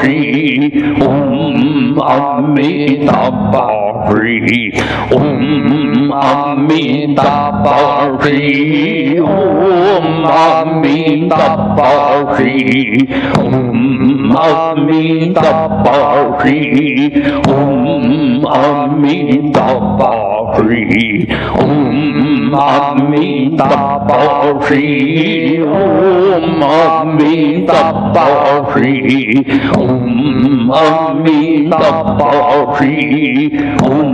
[0.00, 0.02] 唻，
[0.96, 1.04] 唵
[2.00, 2.56] 阿弥
[3.04, 3.12] 陀
[3.52, 3.54] 佛，
[4.08, 4.16] 唻，
[5.10, 5.14] 唵
[6.14, 6.72] 阿弥
[7.14, 7.22] 陀
[7.62, 7.68] 佛，
[8.18, 8.24] 唻，
[9.20, 11.36] 唵阿弥陀。
[11.50, 12.54] தப்பாழி
[13.44, 13.86] உம்
[14.42, 15.04] அம்மி
[15.38, 16.58] தப்பாழி
[17.54, 19.16] உம் அம்மி
[19.56, 21.04] தப்பாழி
[21.64, 29.38] உம் Mami Tapa Shri Om Mami Tapa Shri
[29.78, 33.54] Om Mami Tapa Shri
[33.86, 34.10] Om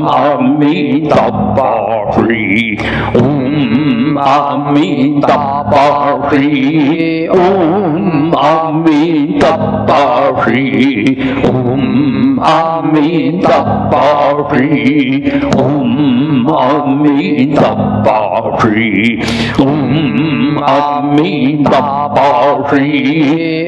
[0.00, 1.70] Mami Tapa
[2.14, 2.78] Shri
[3.14, 5.84] Om Mami Tapa
[6.30, 11.04] Shri Om Mami Tapa Shri
[11.44, 14.04] Om Mami Tapa
[14.48, 14.72] Shri
[15.52, 15.92] Om
[16.46, 19.18] Mami Tapa Babari,
[19.58, 22.90] Um Amin Babari,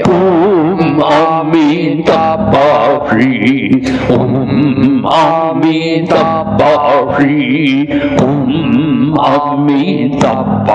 [0.06, 7.88] Um Amin Babari, Um Amin Babari,
[8.22, 10.68] Um Amidabari,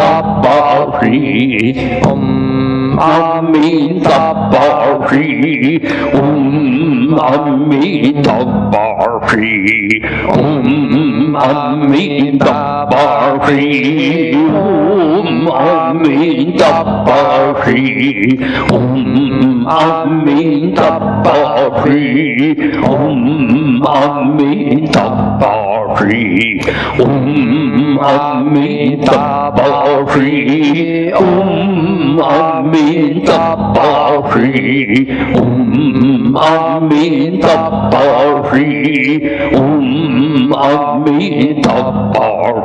[2.03, 5.80] Om um, Amin Tabbari
[6.13, 18.39] Om um, Amin Tabbari Bari, Om Amitabh Bari, Om Amitabh Bari,
[18.71, 22.55] Om Amitabh Bari,
[22.88, 26.61] Om Amitabh Bari,
[27.03, 39.16] Om Amitabh Bari, Om Amitabh Bari, Om Amitabh Bari.
[39.53, 41.72] 嗡阿弥达
[42.13, 42.20] 巴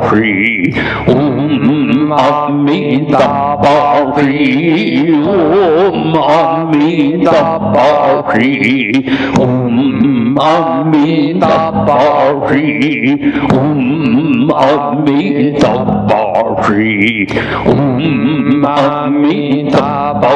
[0.09, 0.73] 西，
[1.09, 2.67] 嗡阿弥
[3.11, 3.67] 达巴
[4.17, 4.23] 西，
[5.25, 7.81] 嗡阿弥达巴
[8.35, 9.05] 西，
[9.39, 11.91] 嗡阿弥达巴
[12.49, 12.55] 西，
[13.53, 15.67] 嗡阿弥达
[16.09, 16.13] 巴
[16.67, 17.27] 西，
[17.67, 20.27] 嗡阿弥达巴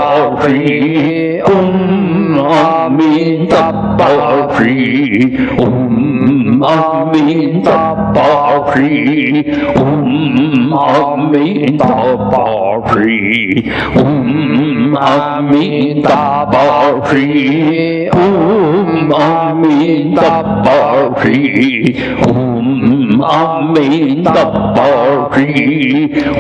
[2.39, 9.45] Amin Tabbaqi Um Amin Tabbaqi
[9.77, 13.17] Om Amin Tabbaqi
[13.97, 17.27] Um Amin Tabbaqi
[18.13, 21.41] Om Amin Tabbaqi
[22.27, 25.51] Um Amin Tabbaqi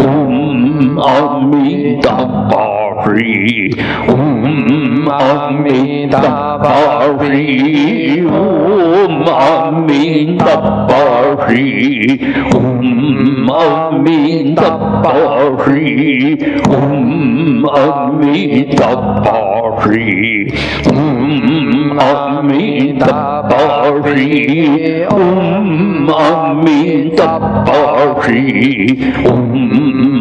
[0.00, 3.70] Um Amin Tabbaqi
[4.08, 10.45] Um 阿弥达巴西，嗡阿弥达
[10.87, 10.95] 巴
[11.47, 12.19] 西，
[12.53, 15.13] 嗡阿弥达巴
[15.65, 16.37] 西，
[16.69, 19.29] 嗡阿弥达巴
[19.83, 20.51] 西，
[20.89, 23.53] 嗡阿弥达巴
[24.15, 27.71] 西，嗡阿弥达巴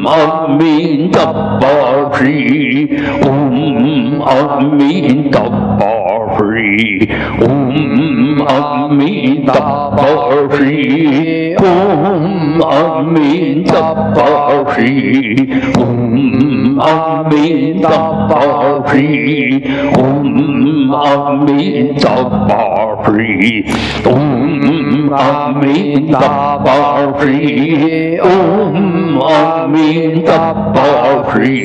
[0.08, 2.90] Amita Bhavri,
[3.26, 5.44] Om Amita
[5.80, 7.10] Bhavri,
[7.42, 9.62] Om Amita
[9.98, 13.86] Bhavri, Om Amita
[14.16, 15.48] Bhavri,
[15.78, 19.64] Om Amida Bhakti,
[19.96, 22.16] Om Amida
[22.48, 23.66] Bhakti,
[24.06, 30.42] Om Amida Bhakti, Om Amida
[30.76, 31.56] Bhakti,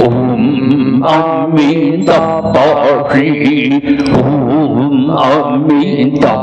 [0.00, 2.22] Om Amida
[2.54, 3.70] Bhakti,
[4.12, 6.36] Om Amida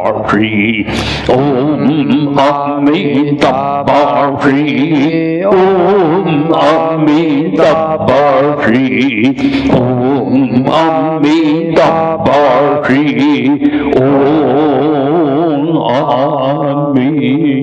[0.00, 0.86] Bari,
[1.28, 9.36] Om Amida Bari, Om Amida Bari,
[9.72, 12.16] Om Amida
[14.00, 17.60] Om Amida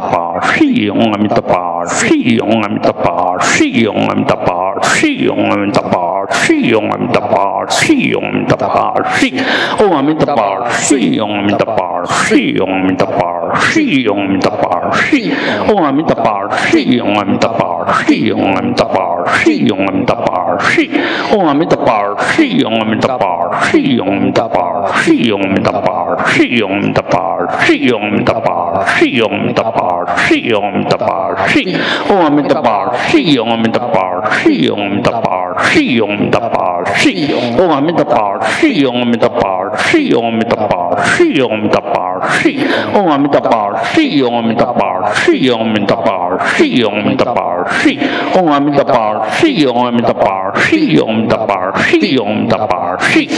[0.09, 19.16] 佛，释永阿弥陀佛，释永阿弥陀佛，释永阿弥陀佛，释永阿弥陀佛，释永阿弥陀佛，释永阿弥陀佛，释永阿弥陀佛，释唵阿弥陀佛，释永阿弥陀佛，释永阿弥陀佛，释永阿弥陀佛，释唵阿弥陀佛，释永阿弥陀佛，释永阿弥陀佛。
[19.35, 20.91] 西用阿弥陀佛，西，
[21.33, 31.77] 嗡阿弥陀佛，西用阿弥陀佛，西用阿弥陀佛，西用阿弥陀佛，西，嗡阿弥陀佛，西用阿弥陀佛，西用阿弥陀佛，西用阿弥陀佛，西，
[32.09, 42.59] 嗡阿弥陀佛，西用阿弥陀佛，西用阿弥陀佛，西用阿弥陀佛，西，嗡阿弥陀佛，西用阿弥陀佛，西用阿弥陀佛，西用阿弥陀佛，西，嗡阿弥陀佛，西用阿弥陀佛，西用阿弥陀佛，西用阿弥陀佛，西，
[42.95, 47.99] 嗡阿弥陀佛，西用阿弥陀佛，西用阿弥陀佛，西用阿弥陀佛，西，嗡阿弥陀佛，西用阿弥陀佛，西用阿弥陀佛，西
[48.35, 53.29] 用阿弥陀佛，西，嗡阿弥陀佛，西用阿弥陀佛，西用阿弥陀佛，西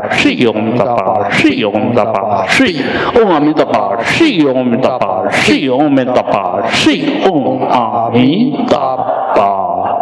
[0.09, 2.63] 释迦牟尼的宝，释迦牟尼的宝，释
[3.15, 6.91] 阿弥的宝，释阿牟尼的宝，释阿牟尼的宝，释
[7.69, 8.77] 阿弥的
[9.35, 9.99] 宝，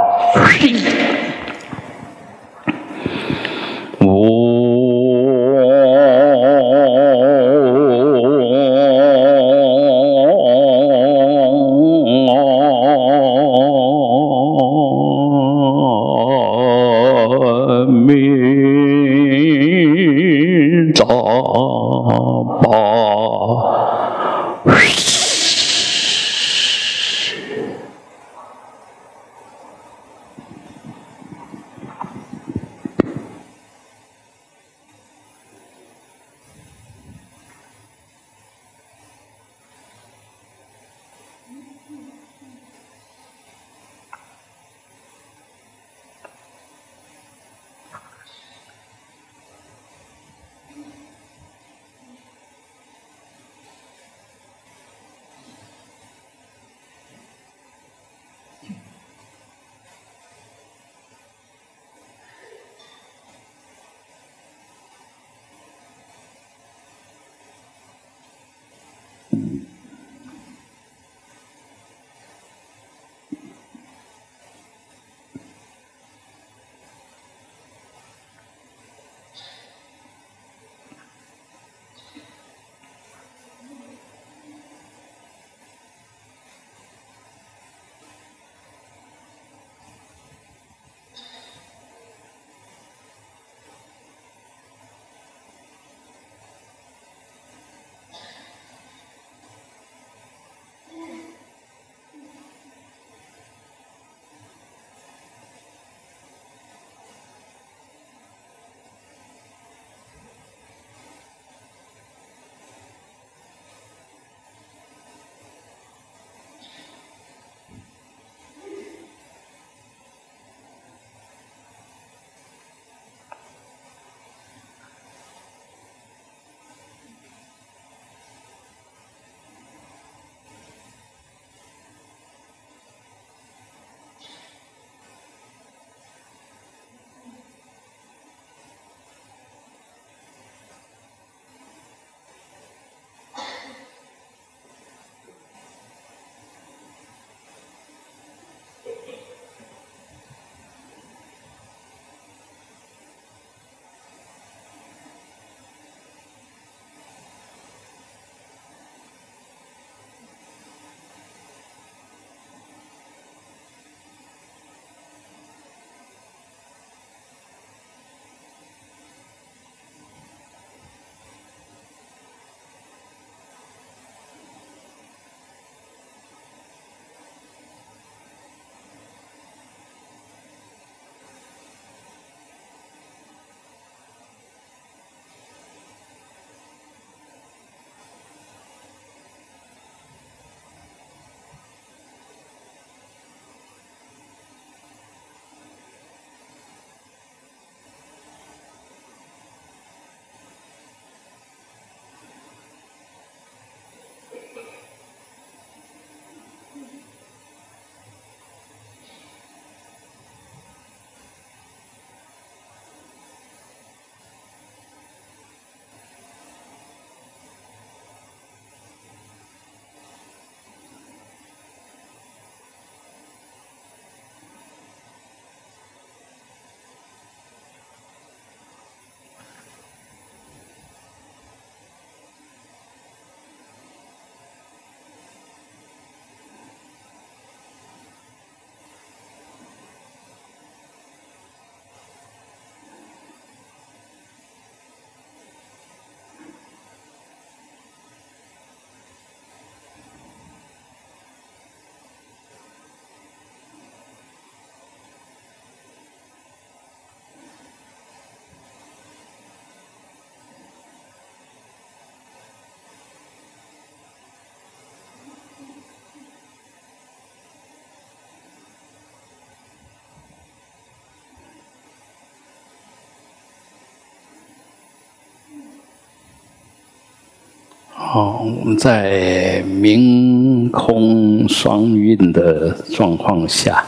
[278.12, 283.84] 哦，我们在明空双运的状况下，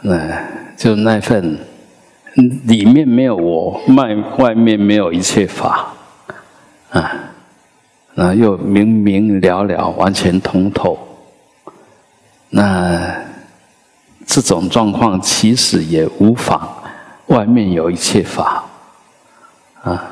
[0.00, 0.16] 那
[0.74, 1.58] 就那份
[2.64, 5.92] 里面没有我，外外面没有一切法，
[6.92, 7.12] 啊，
[8.14, 10.98] 那又明明了了，完全通透。
[12.48, 13.22] 那
[14.24, 16.66] 这种状况其实也无妨，
[17.26, 18.64] 外面有一切法，
[19.82, 20.10] 啊。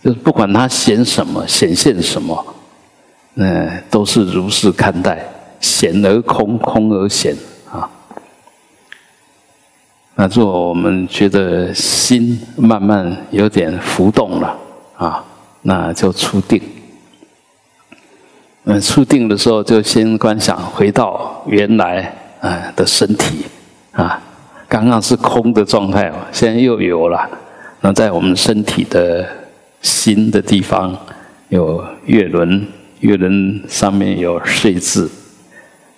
[0.00, 2.54] 就是不管他显什么，显现什么，
[3.34, 5.24] 嗯都是如是看待，
[5.60, 7.36] 显而空，空而显
[7.68, 7.90] 啊。
[10.14, 14.56] 那如果我们觉得心慢慢有点浮动了
[14.96, 15.24] 啊，
[15.62, 16.62] 那就出定。
[18.64, 23.46] 嗯出定的时候，就先观想回到原来啊的身体
[23.90, 24.20] 啊，
[24.68, 27.28] 刚刚是空的状态现在又有了。
[27.80, 29.26] 那在我们身体的。
[29.80, 30.96] 新的地方
[31.48, 32.66] 有月轮，
[33.00, 35.10] 月轮上面有岁字，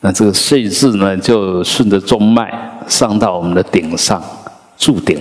[0.00, 4.22] 那这个岁字呢，就顺着中脉上到我们的顶上，
[4.76, 5.20] 柱顶，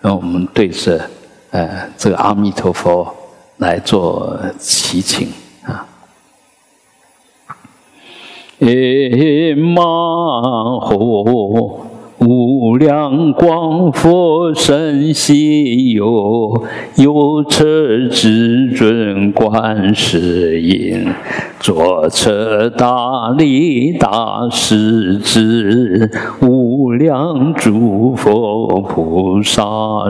[0.00, 1.04] 然后我们对着
[1.50, 3.14] 呃这个阿弥陀佛
[3.58, 5.28] 来做祈请
[5.64, 5.86] 啊。
[8.60, 11.86] 诶，玛吼。
[12.18, 16.62] 无量光佛身西游，
[16.96, 21.04] 有车至尊观世音，
[21.58, 26.10] 坐车大力大势至，
[26.40, 29.62] 无量诸佛菩萨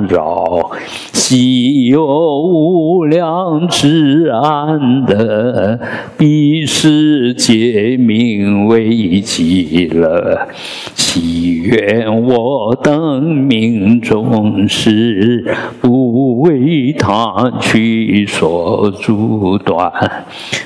[0.09, 0.71] 绕，
[1.13, 2.07] 西游
[2.43, 5.81] 无量智安得，
[6.19, 10.49] 彼世界名为极乐，
[10.95, 11.63] 祈
[11.93, 12.25] 愿。
[12.27, 15.45] 我等命中事，
[15.81, 19.93] 不为他去所阻断。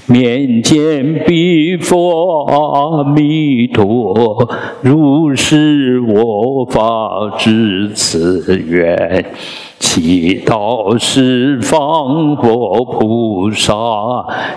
[0.06, 4.48] 面见彼佛阿弥陀，
[4.82, 9.24] 如是我法至此愿。
[9.78, 13.74] 祈祷十方佛菩萨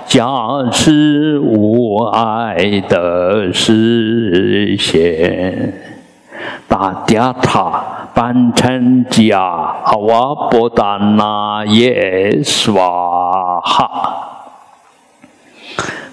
[0.06, 5.89] 加持无碍的实现。
[6.68, 7.84] 大家塔
[8.14, 12.76] 班成家阿瓦波达那耶娑
[13.64, 14.19] 哈。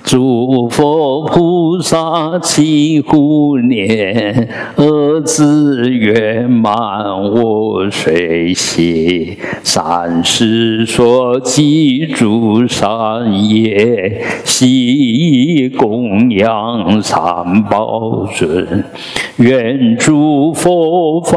[0.06, 9.36] 诸佛菩萨祈护念，儿子圆满我随喜。
[9.64, 18.84] 三世所记诸善业，悉供养三宝尊。
[19.38, 21.36] 愿诸佛法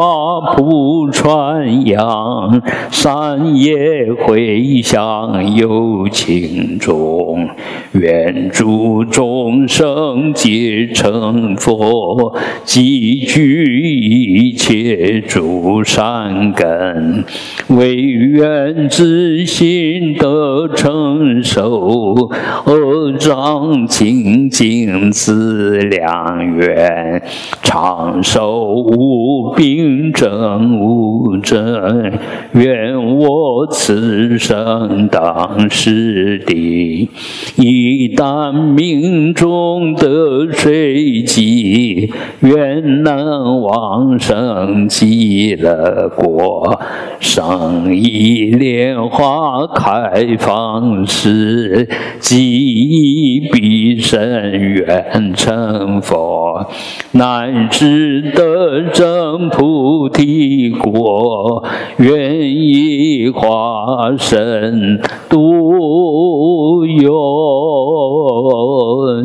[0.55, 2.61] 普传扬，
[2.91, 7.49] 善业回向有情众。
[7.93, 8.51] 愿。
[8.60, 12.36] 诸众生皆成佛，
[12.66, 17.24] 积聚一切诸善根，
[17.70, 22.30] 唯愿自心得成熟，
[22.66, 27.24] 而长清净自良缘，
[27.64, 32.12] 长寿无病症无症。
[32.51, 37.07] 愿我此生当世地，
[37.55, 38.49] 一旦。
[38.54, 46.80] 命中得随机，愿能往生极乐国，
[47.20, 51.88] 上一莲花开放时，
[52.20, 56.66] 即必生愿成佛，
[57.12, 61.64] 乃至得证菩提果，
[61.97, 68.38] 愿以化身度有。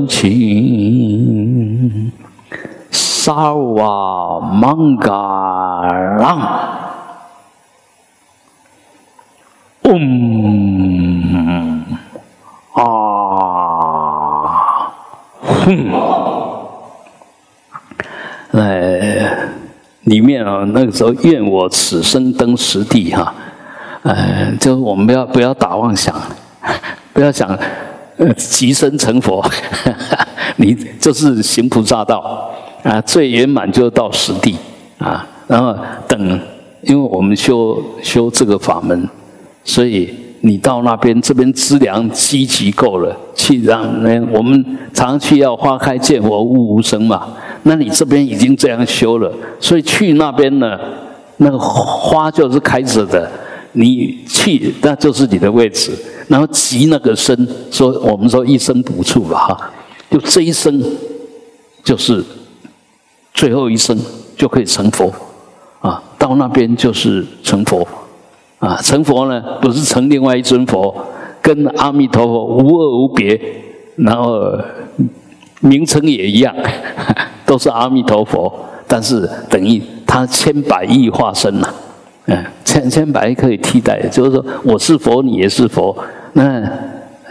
[0.07, 2.13] 情，
[2.91, 5.13] 萨瓦芒嘎
[6.19, 6.41] 朗，
[9.83, 11.85] 嗡
[12.73, 12.83] 啊
[15.43, 15.91] 哼，
[18.53, 19.49] 哎，
[20.03, 23.35] 里面啊，那个时候愿我此生登实地哈，
[24.03, 26.15] 呃，就是我们不要不要打妄想，
[27.13, 27.59] 不要想。
[28.17, 29.45] 呃即生成佛，
[30.57, 32.51] 你就是行菩萨道
[32.83, 34.57] 啊，最圆满就到实地
[34.99, 35.27] 啊。
[35.47, 35.77] 然后
[36.09, 36.41] 等，
[36.83, 39.09] 因为我们修修这个法门，
[39.63, 47.27] 所以你到那边这边资粮积极够了，去让那我们常去要花开见佛悟无生嘛。
[47.65, 50.79] 那你这边已经这样修了，所以去那边呢，
[51.39, 53.31] 那个花就是开着的，
[53.75, 55.93] 你去那就是你的位置。
[56.27, 59.71] 然后集那个身，说我们说一生不处吧，哈，
[60.11, 60.83] 就这一生
[61.85, 62.25] 就是
[63.35, 63.95] 最后一生
[64.35, 65.13] 就可以成佛
[65.81, 67.87] 啊，到那边就是成佛
[68.59, 70.95] 啊，成佛呢不是成另外一尊佛，
[71.43, 73.39] 跟阿弥陀佛无二无别，
[73.97, 74.59] 然后
[75.61, 76.55] 名称也一样，
[77.45, 78.51] 都是阿弥陀佛，
[78.89, 81.69] 但是等于他千百亿化身呐。
[82.27, 85.95] 嗯，千千百可以替代，就是说我是佛，你也是佛。
[86.33, 86.67] 那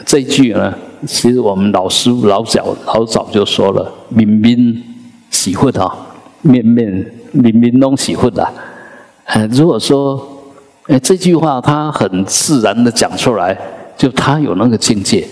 [0.05, 0.71] 这句呢，
[1.07, 4.83] 其实我们老师老早老早就说了，明明
[5.31, 5.91] 喜混啊，
[6.41, 8.47] 面面明明拢喜混的。
[9.25, 10.43] 嗯，如果说
[10.85, 13.57] 哎这句话他很自然的讲出来，
[13.97, 15.27] 就他有那个境界，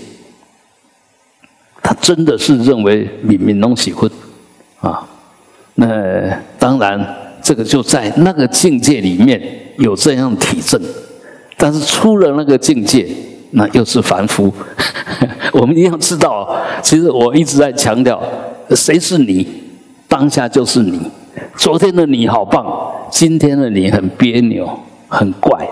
[1.84, 4.10] 他真的是认为明明拢喜混
[4.80, 5.08] 啊。
[5.76, 5.88] 那
[6.58, 7.21] 当然。
[7.42, 9.42] 这个就在那个境界里面
[9.78, 10.80] 有这样体证，
[11.58, 13.08] 但是出了那个境界，
[13.52, 14.52] 那又是凡夫。
[15.54, 18.22] 我们一定要知道，其实我一直在强调，
[18.70, 19.46] 谁是你，
[20.08, 21.00] 当下就是你。
[21.58, 22.66] 昨天的你好棒，
[23.10, 24.70] 今天的你很别扭、
[25.08, 25.68] 很怪，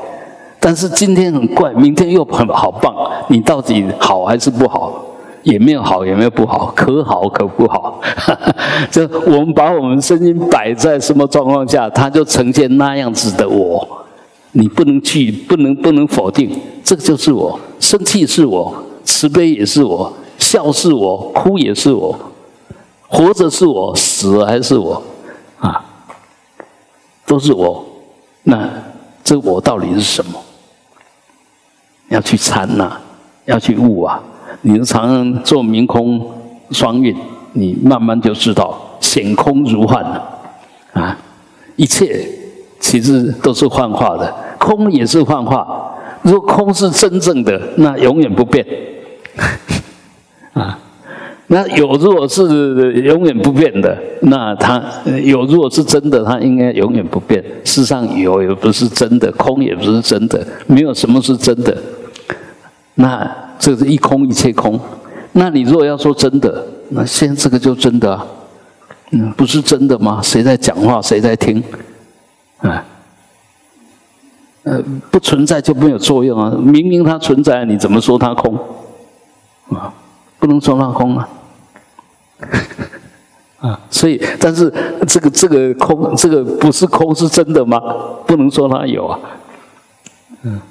[0.60, 2.94] 但是今天很怪，明天又很好棒，
[3.30, 5.06] 你到底好还是不好？
[5.44, 8.02] 也没有好，也没有不好，可好可不好。
[8.92, 13.88] 就我们把我们声音摆在什么状况下，它就呈现那样子的我。
[14.52, 17.60] 你不能去，不能不能否定，这个就是我。
[17.80, 22.18] 生气是我，慈悲也是我，笑是我，哭也是我，
[23.08, 25.02] 活着是我，死还是我，
[25.60, 25.86] 啊，
[27.28, 27.86] 都是我。
[28.42, 28.68] 那
[29.24, 30.42] 这我到底是什么？
[32.10, 32.98] 要去参呐，
[33.46, 34.20] 要去悟啊。
[34.62, 36.22] 你常常做明空
[36.72, 37.16] 双运，
[37.54, 40.04] 你慢慢就知道显空如幻
[40.94, 41.18] 啊！
[41.78, 42.28] 一切
[42.80, 45.96] 其实都是幻化的，空也是幻化。
[46.24, 48.66] 如果空是真正的，那永远不变
[50.52, 50.78] 啊。
[51.48, 52.44] 那有如果是
[53.02, 54.84] 永远不变的，那它
[55.24, 57.42] 有如果是真的，它应该永远不变。
[57.64, 61.76] 世上有也不是真的，空也不是真的，没有什么是真的。
[62.96, 63.49] 那。
[63.60, 64.80] 这是一空一切空，
[65.34, 68.26] 那你如果要说真的，那现在这个就真的啊，
[69.12, 70.22] 嗯，不是真的吗？
[70.24, 71.02] 谁在讲话？
[71.02, 71.62] 谁在听？
[72.60, 72.84] 啊，
[74.64, 74.82] 呃，
[75.12, 76.50] 不存在就没有作用啊！
[76.58, 78.58] 明明它存在，你怎么说它空？
[79.72, 79.94] 啊，
[80.40, 81.30] 不能说它空啊！
[83.60, 84.74] 啊，所以，但是
[85.06, 87.78] 这个这个空，这个不是空是真的吗？
[88.26, 89.20] 不能说它有啊，
[90.44, 90.62] 嗯。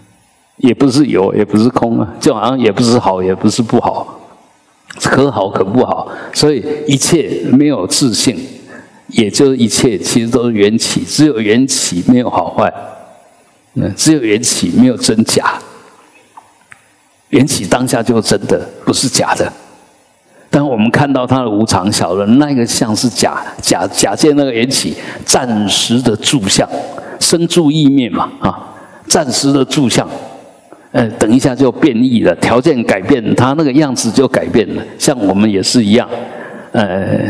[0.59, 4.21] 也不是有，也不是空啊，就好像也不是好，也不是不好，
[5.01, 6.09] 可好可不好。
[6.33, 8.37] 所以一切没有自信，
[9.09, 12.73] 也就是一切其实都是缘起，只有缘起没有好坏，
[13.75, 15.59] 嗯，只有缘起没有真假。
[17.29, 19.53] 缘起当下就是真的，不是假的。
[20.51, 26.67] 当我们看到它的无常，小人那个相是假，假假借那个缘起暂时的住相，
[27.21, 28.75] 生住意灭嘛啊，
[29.07, 30.09] 暂时的住相。
[30.91, 34.83] 呃，等一下就变异了，条件改变，它那个样子就改变了。
[34.99, 36.09] 像我们也是一样，
[36.73, 37.21] 呃，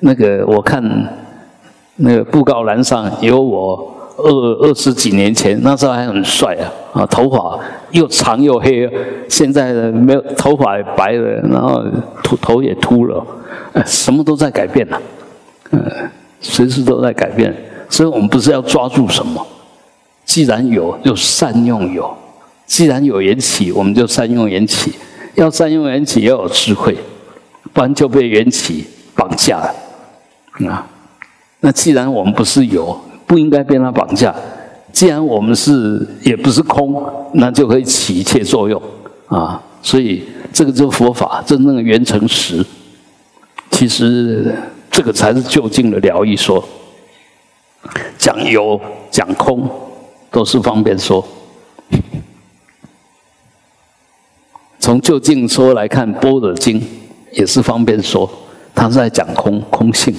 [0.00, 0.82] 那个我看
[1.96, 4.30] 那个布告栏上有我二
[4.66, 7.58] 二十几年前，那时候还很帅啊，啊，头发
[7.92, 8.86] 又长又黑，
[9.30, 11.82] 现在呢没有头发也白了，然后
[12.22, 13.26] 秃头也秃了，
[13.72, 15.00] 呃什么都在改变了，
[15.70, 15.80] 呃，
[16.40, 17.54] 随时都在改变，
[17.88, 19.46] 所以我们不是要抓住什么，
[20.26, 22.14] 既然有，就善用有。
[22.66, 24.92] 既然有缘起，我们就善用缘起。
[25.36, 26.96] 要善用缘起，要有智慧，
[27.72, 29.74] 不然就被缘起绑架了。
[30.70, 30.86] 啊，
[31.60, 34.34] 那既然我们不是有，不应该被它绑架。
[34.92, 37.04] 既然我们是也不是空，
[37.34, 38.82] 那就可以起一切作用。
[39.26, 42.64] 啊，所以这个就是佛法真正的圆成实。
[43.70, 44.56] 其实
[44.90, 46.66] 这个才是究竟的疗愈说。
[48.16, 49.68] 讲有讲空，
[50.30, 51.22] 都是方便说。
[54.86, 56.80] 从就近说来看，《般若经》
[57.32, 58.30] 也是方便说，
[58.72, 60.14] 他是在讲空空性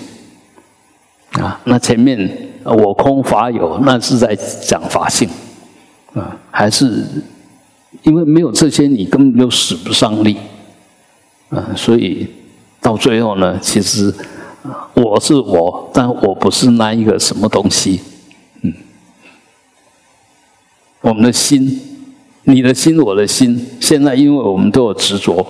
[1.31, 1.57] 啊。
[1.63, 2.29] 那前面
[2.65, 5.29] 我空法有，那是在讲法性
[6.13, 6.37] 啊。
[6.51, 7.01] 还是
[8.03, 10.35] 因为没有这些，你根本就使不上力
[11.47, 11.69] 啊。
[11.73, 12.27] 所以
[12.81, 14.13] 到最后呢，其实
[14.95, 18.01] 我是我，但我不是那一个什么东西。
[18.63, 18.73] 嗯，
[20.99, 21.93] 我们的心。
[22.49, 25.45] 你的心，我的心，现在因为我们都有执着，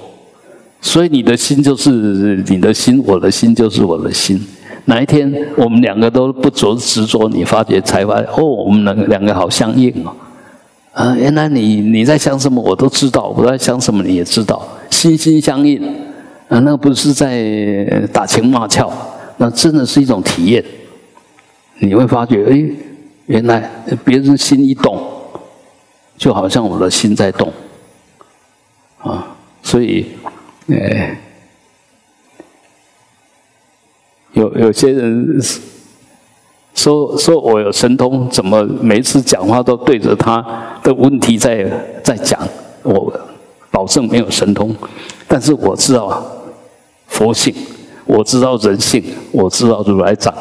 [0.82, 4.42] 所以你的心就是你的心，我的心就是我的心。
[4.86, 10.12] 哪一天我们两个都不着执着，你发觉才发现哦，我们两个两个好相应哦，
[10.94, 15.80] 啊，原来你你在想什么，我都知道；我在想什么，你也知道，心心相印。
[16.50, 18.92] 啊，那不是在打情骂俏，
[19.38, 20.64] 那真的是一种体验。
[21.78, 22.66] 你会发觉，哎，
[23.28, 23.70] 原来
[24.04, 24.98] 别人心一动，
[26.18, 27.54] 就好像我的心在动。
[29.00, 30.06] 啊，所以，
[30.70, 31.18] 哎，
[34.34, 35.40] 有有些人
[36.74, 40.44] 说说我有神通，怎么每次讲话都对着他
[40.84, 41.66] 的问题在
[42.04, 42.40] 在讲？
[42.84, 43.14] 我
[43.70, 44.76] 保证没有神通，
[45.28, 46.26] 但是我知道
[47.08, 47.54] 佛性，
[48.06, 50.34] 我知道人性，我知道如来藏，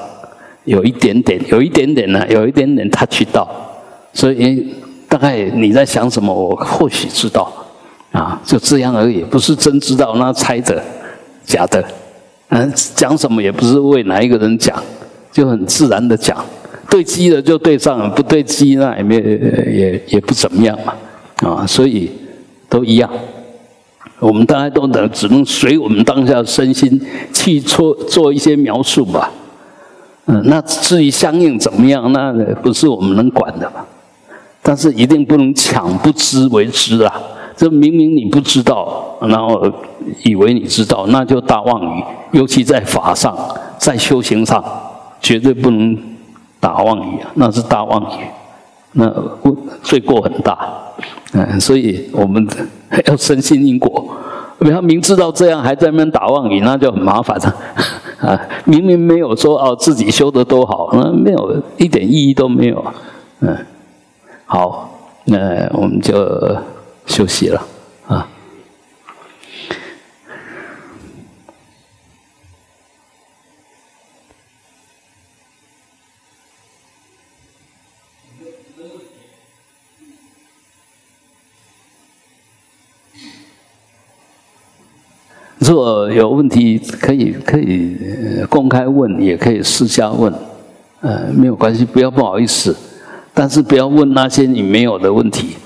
[0.65, 3.49] 有一点点，有一点点呢，有一点点他去到，
[4.13, 4.75] 所以
[5.09, 7.53] 大概你在想什么，我或许知道。
[8.13, 10.83] 啊，就这样而已，不是真知道，那猜的，
[11.45, 11.85] 假的。
[12.49, 14.83] 嗯，讲什么也不是为哪一个人讲，
[15.31, 16.43] 就很自然的讲。
[16.89, 20.95] 对机的就对上了，不对机那也没也也不怎么样嘛。
[21.47, 22.11] 啊，所以
[22.71, 23.11] 都一样。
[24.19, 26.99] 我们大家都能只能随我们当下身心
[27.35, 29.31] 去做做一些描述吧。
[30.27, 32.33] 嗯，那至于相应怎么样，那
[32.63, 33.85] 不是我们能管的嘛。
[34.67, 37.23] 但是一定不能抢不知为知啊。
[37.57, 39.73] 这明明你不知道，然后
[40.25, 42.05] 以为你知道，那就大妄语。
[42.33, 43.35] 尤其在法上，
[43.79, 44.63] 在修行上，
[45.21, 45.97] 绝对不能
[46.59, 48.25] 打妄语，那是大妄语，
[48.93, 49.09] 那
[49.83, 50.69] 罪过很大。
[51.33, 52.47] 嗯，所以我们
[53.07, 54.05] 要深信因果。
[54.59, 57.57] 不要明知道这样还在那边打妄语，那就很麻烦了。
[58.21, 62.85] 啊，明明没有说哦自己修的多好，那没有一点意义都没有。
[63.41, 63.57] 嗯，
[64.47, 66.15] 好，那我们就。
[67.07, 67.67] 休息了，
[68.09, 68.29] 啊！
[85.59, 87.97] 如果有问题，可以可以
[88.51, 90.35] 公开问，也可以私下问，
[91.01, 92.77] 呃，没有关系，不要不好意思。
[93.39, 95.59] 但是不要问那些你没有的问题，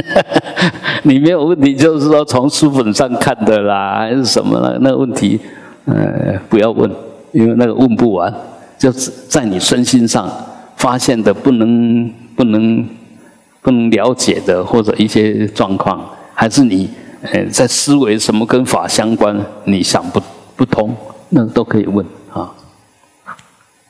[1.02, 4.76] 你没有问题就是说从书本上看的啦，还是什么了？
[4.82, 5.40] 那个问题，
[5.86, 6.90] 呃，不要问，
[7.32, 8.30] 因为那个问不完，
[8.78, 10.30] 就是在你身心上
[10.76, 12.86] 发现的不能不能
[13.62, 15.98] 不能了解的，或者一些状况，
[16.34, 16.90] 还是你
[17.22, 20.20] 呃在思维什么跟法相关，你想不
[20.54, 20.94] 不通，
[21.30, 22.04] 那都可以问。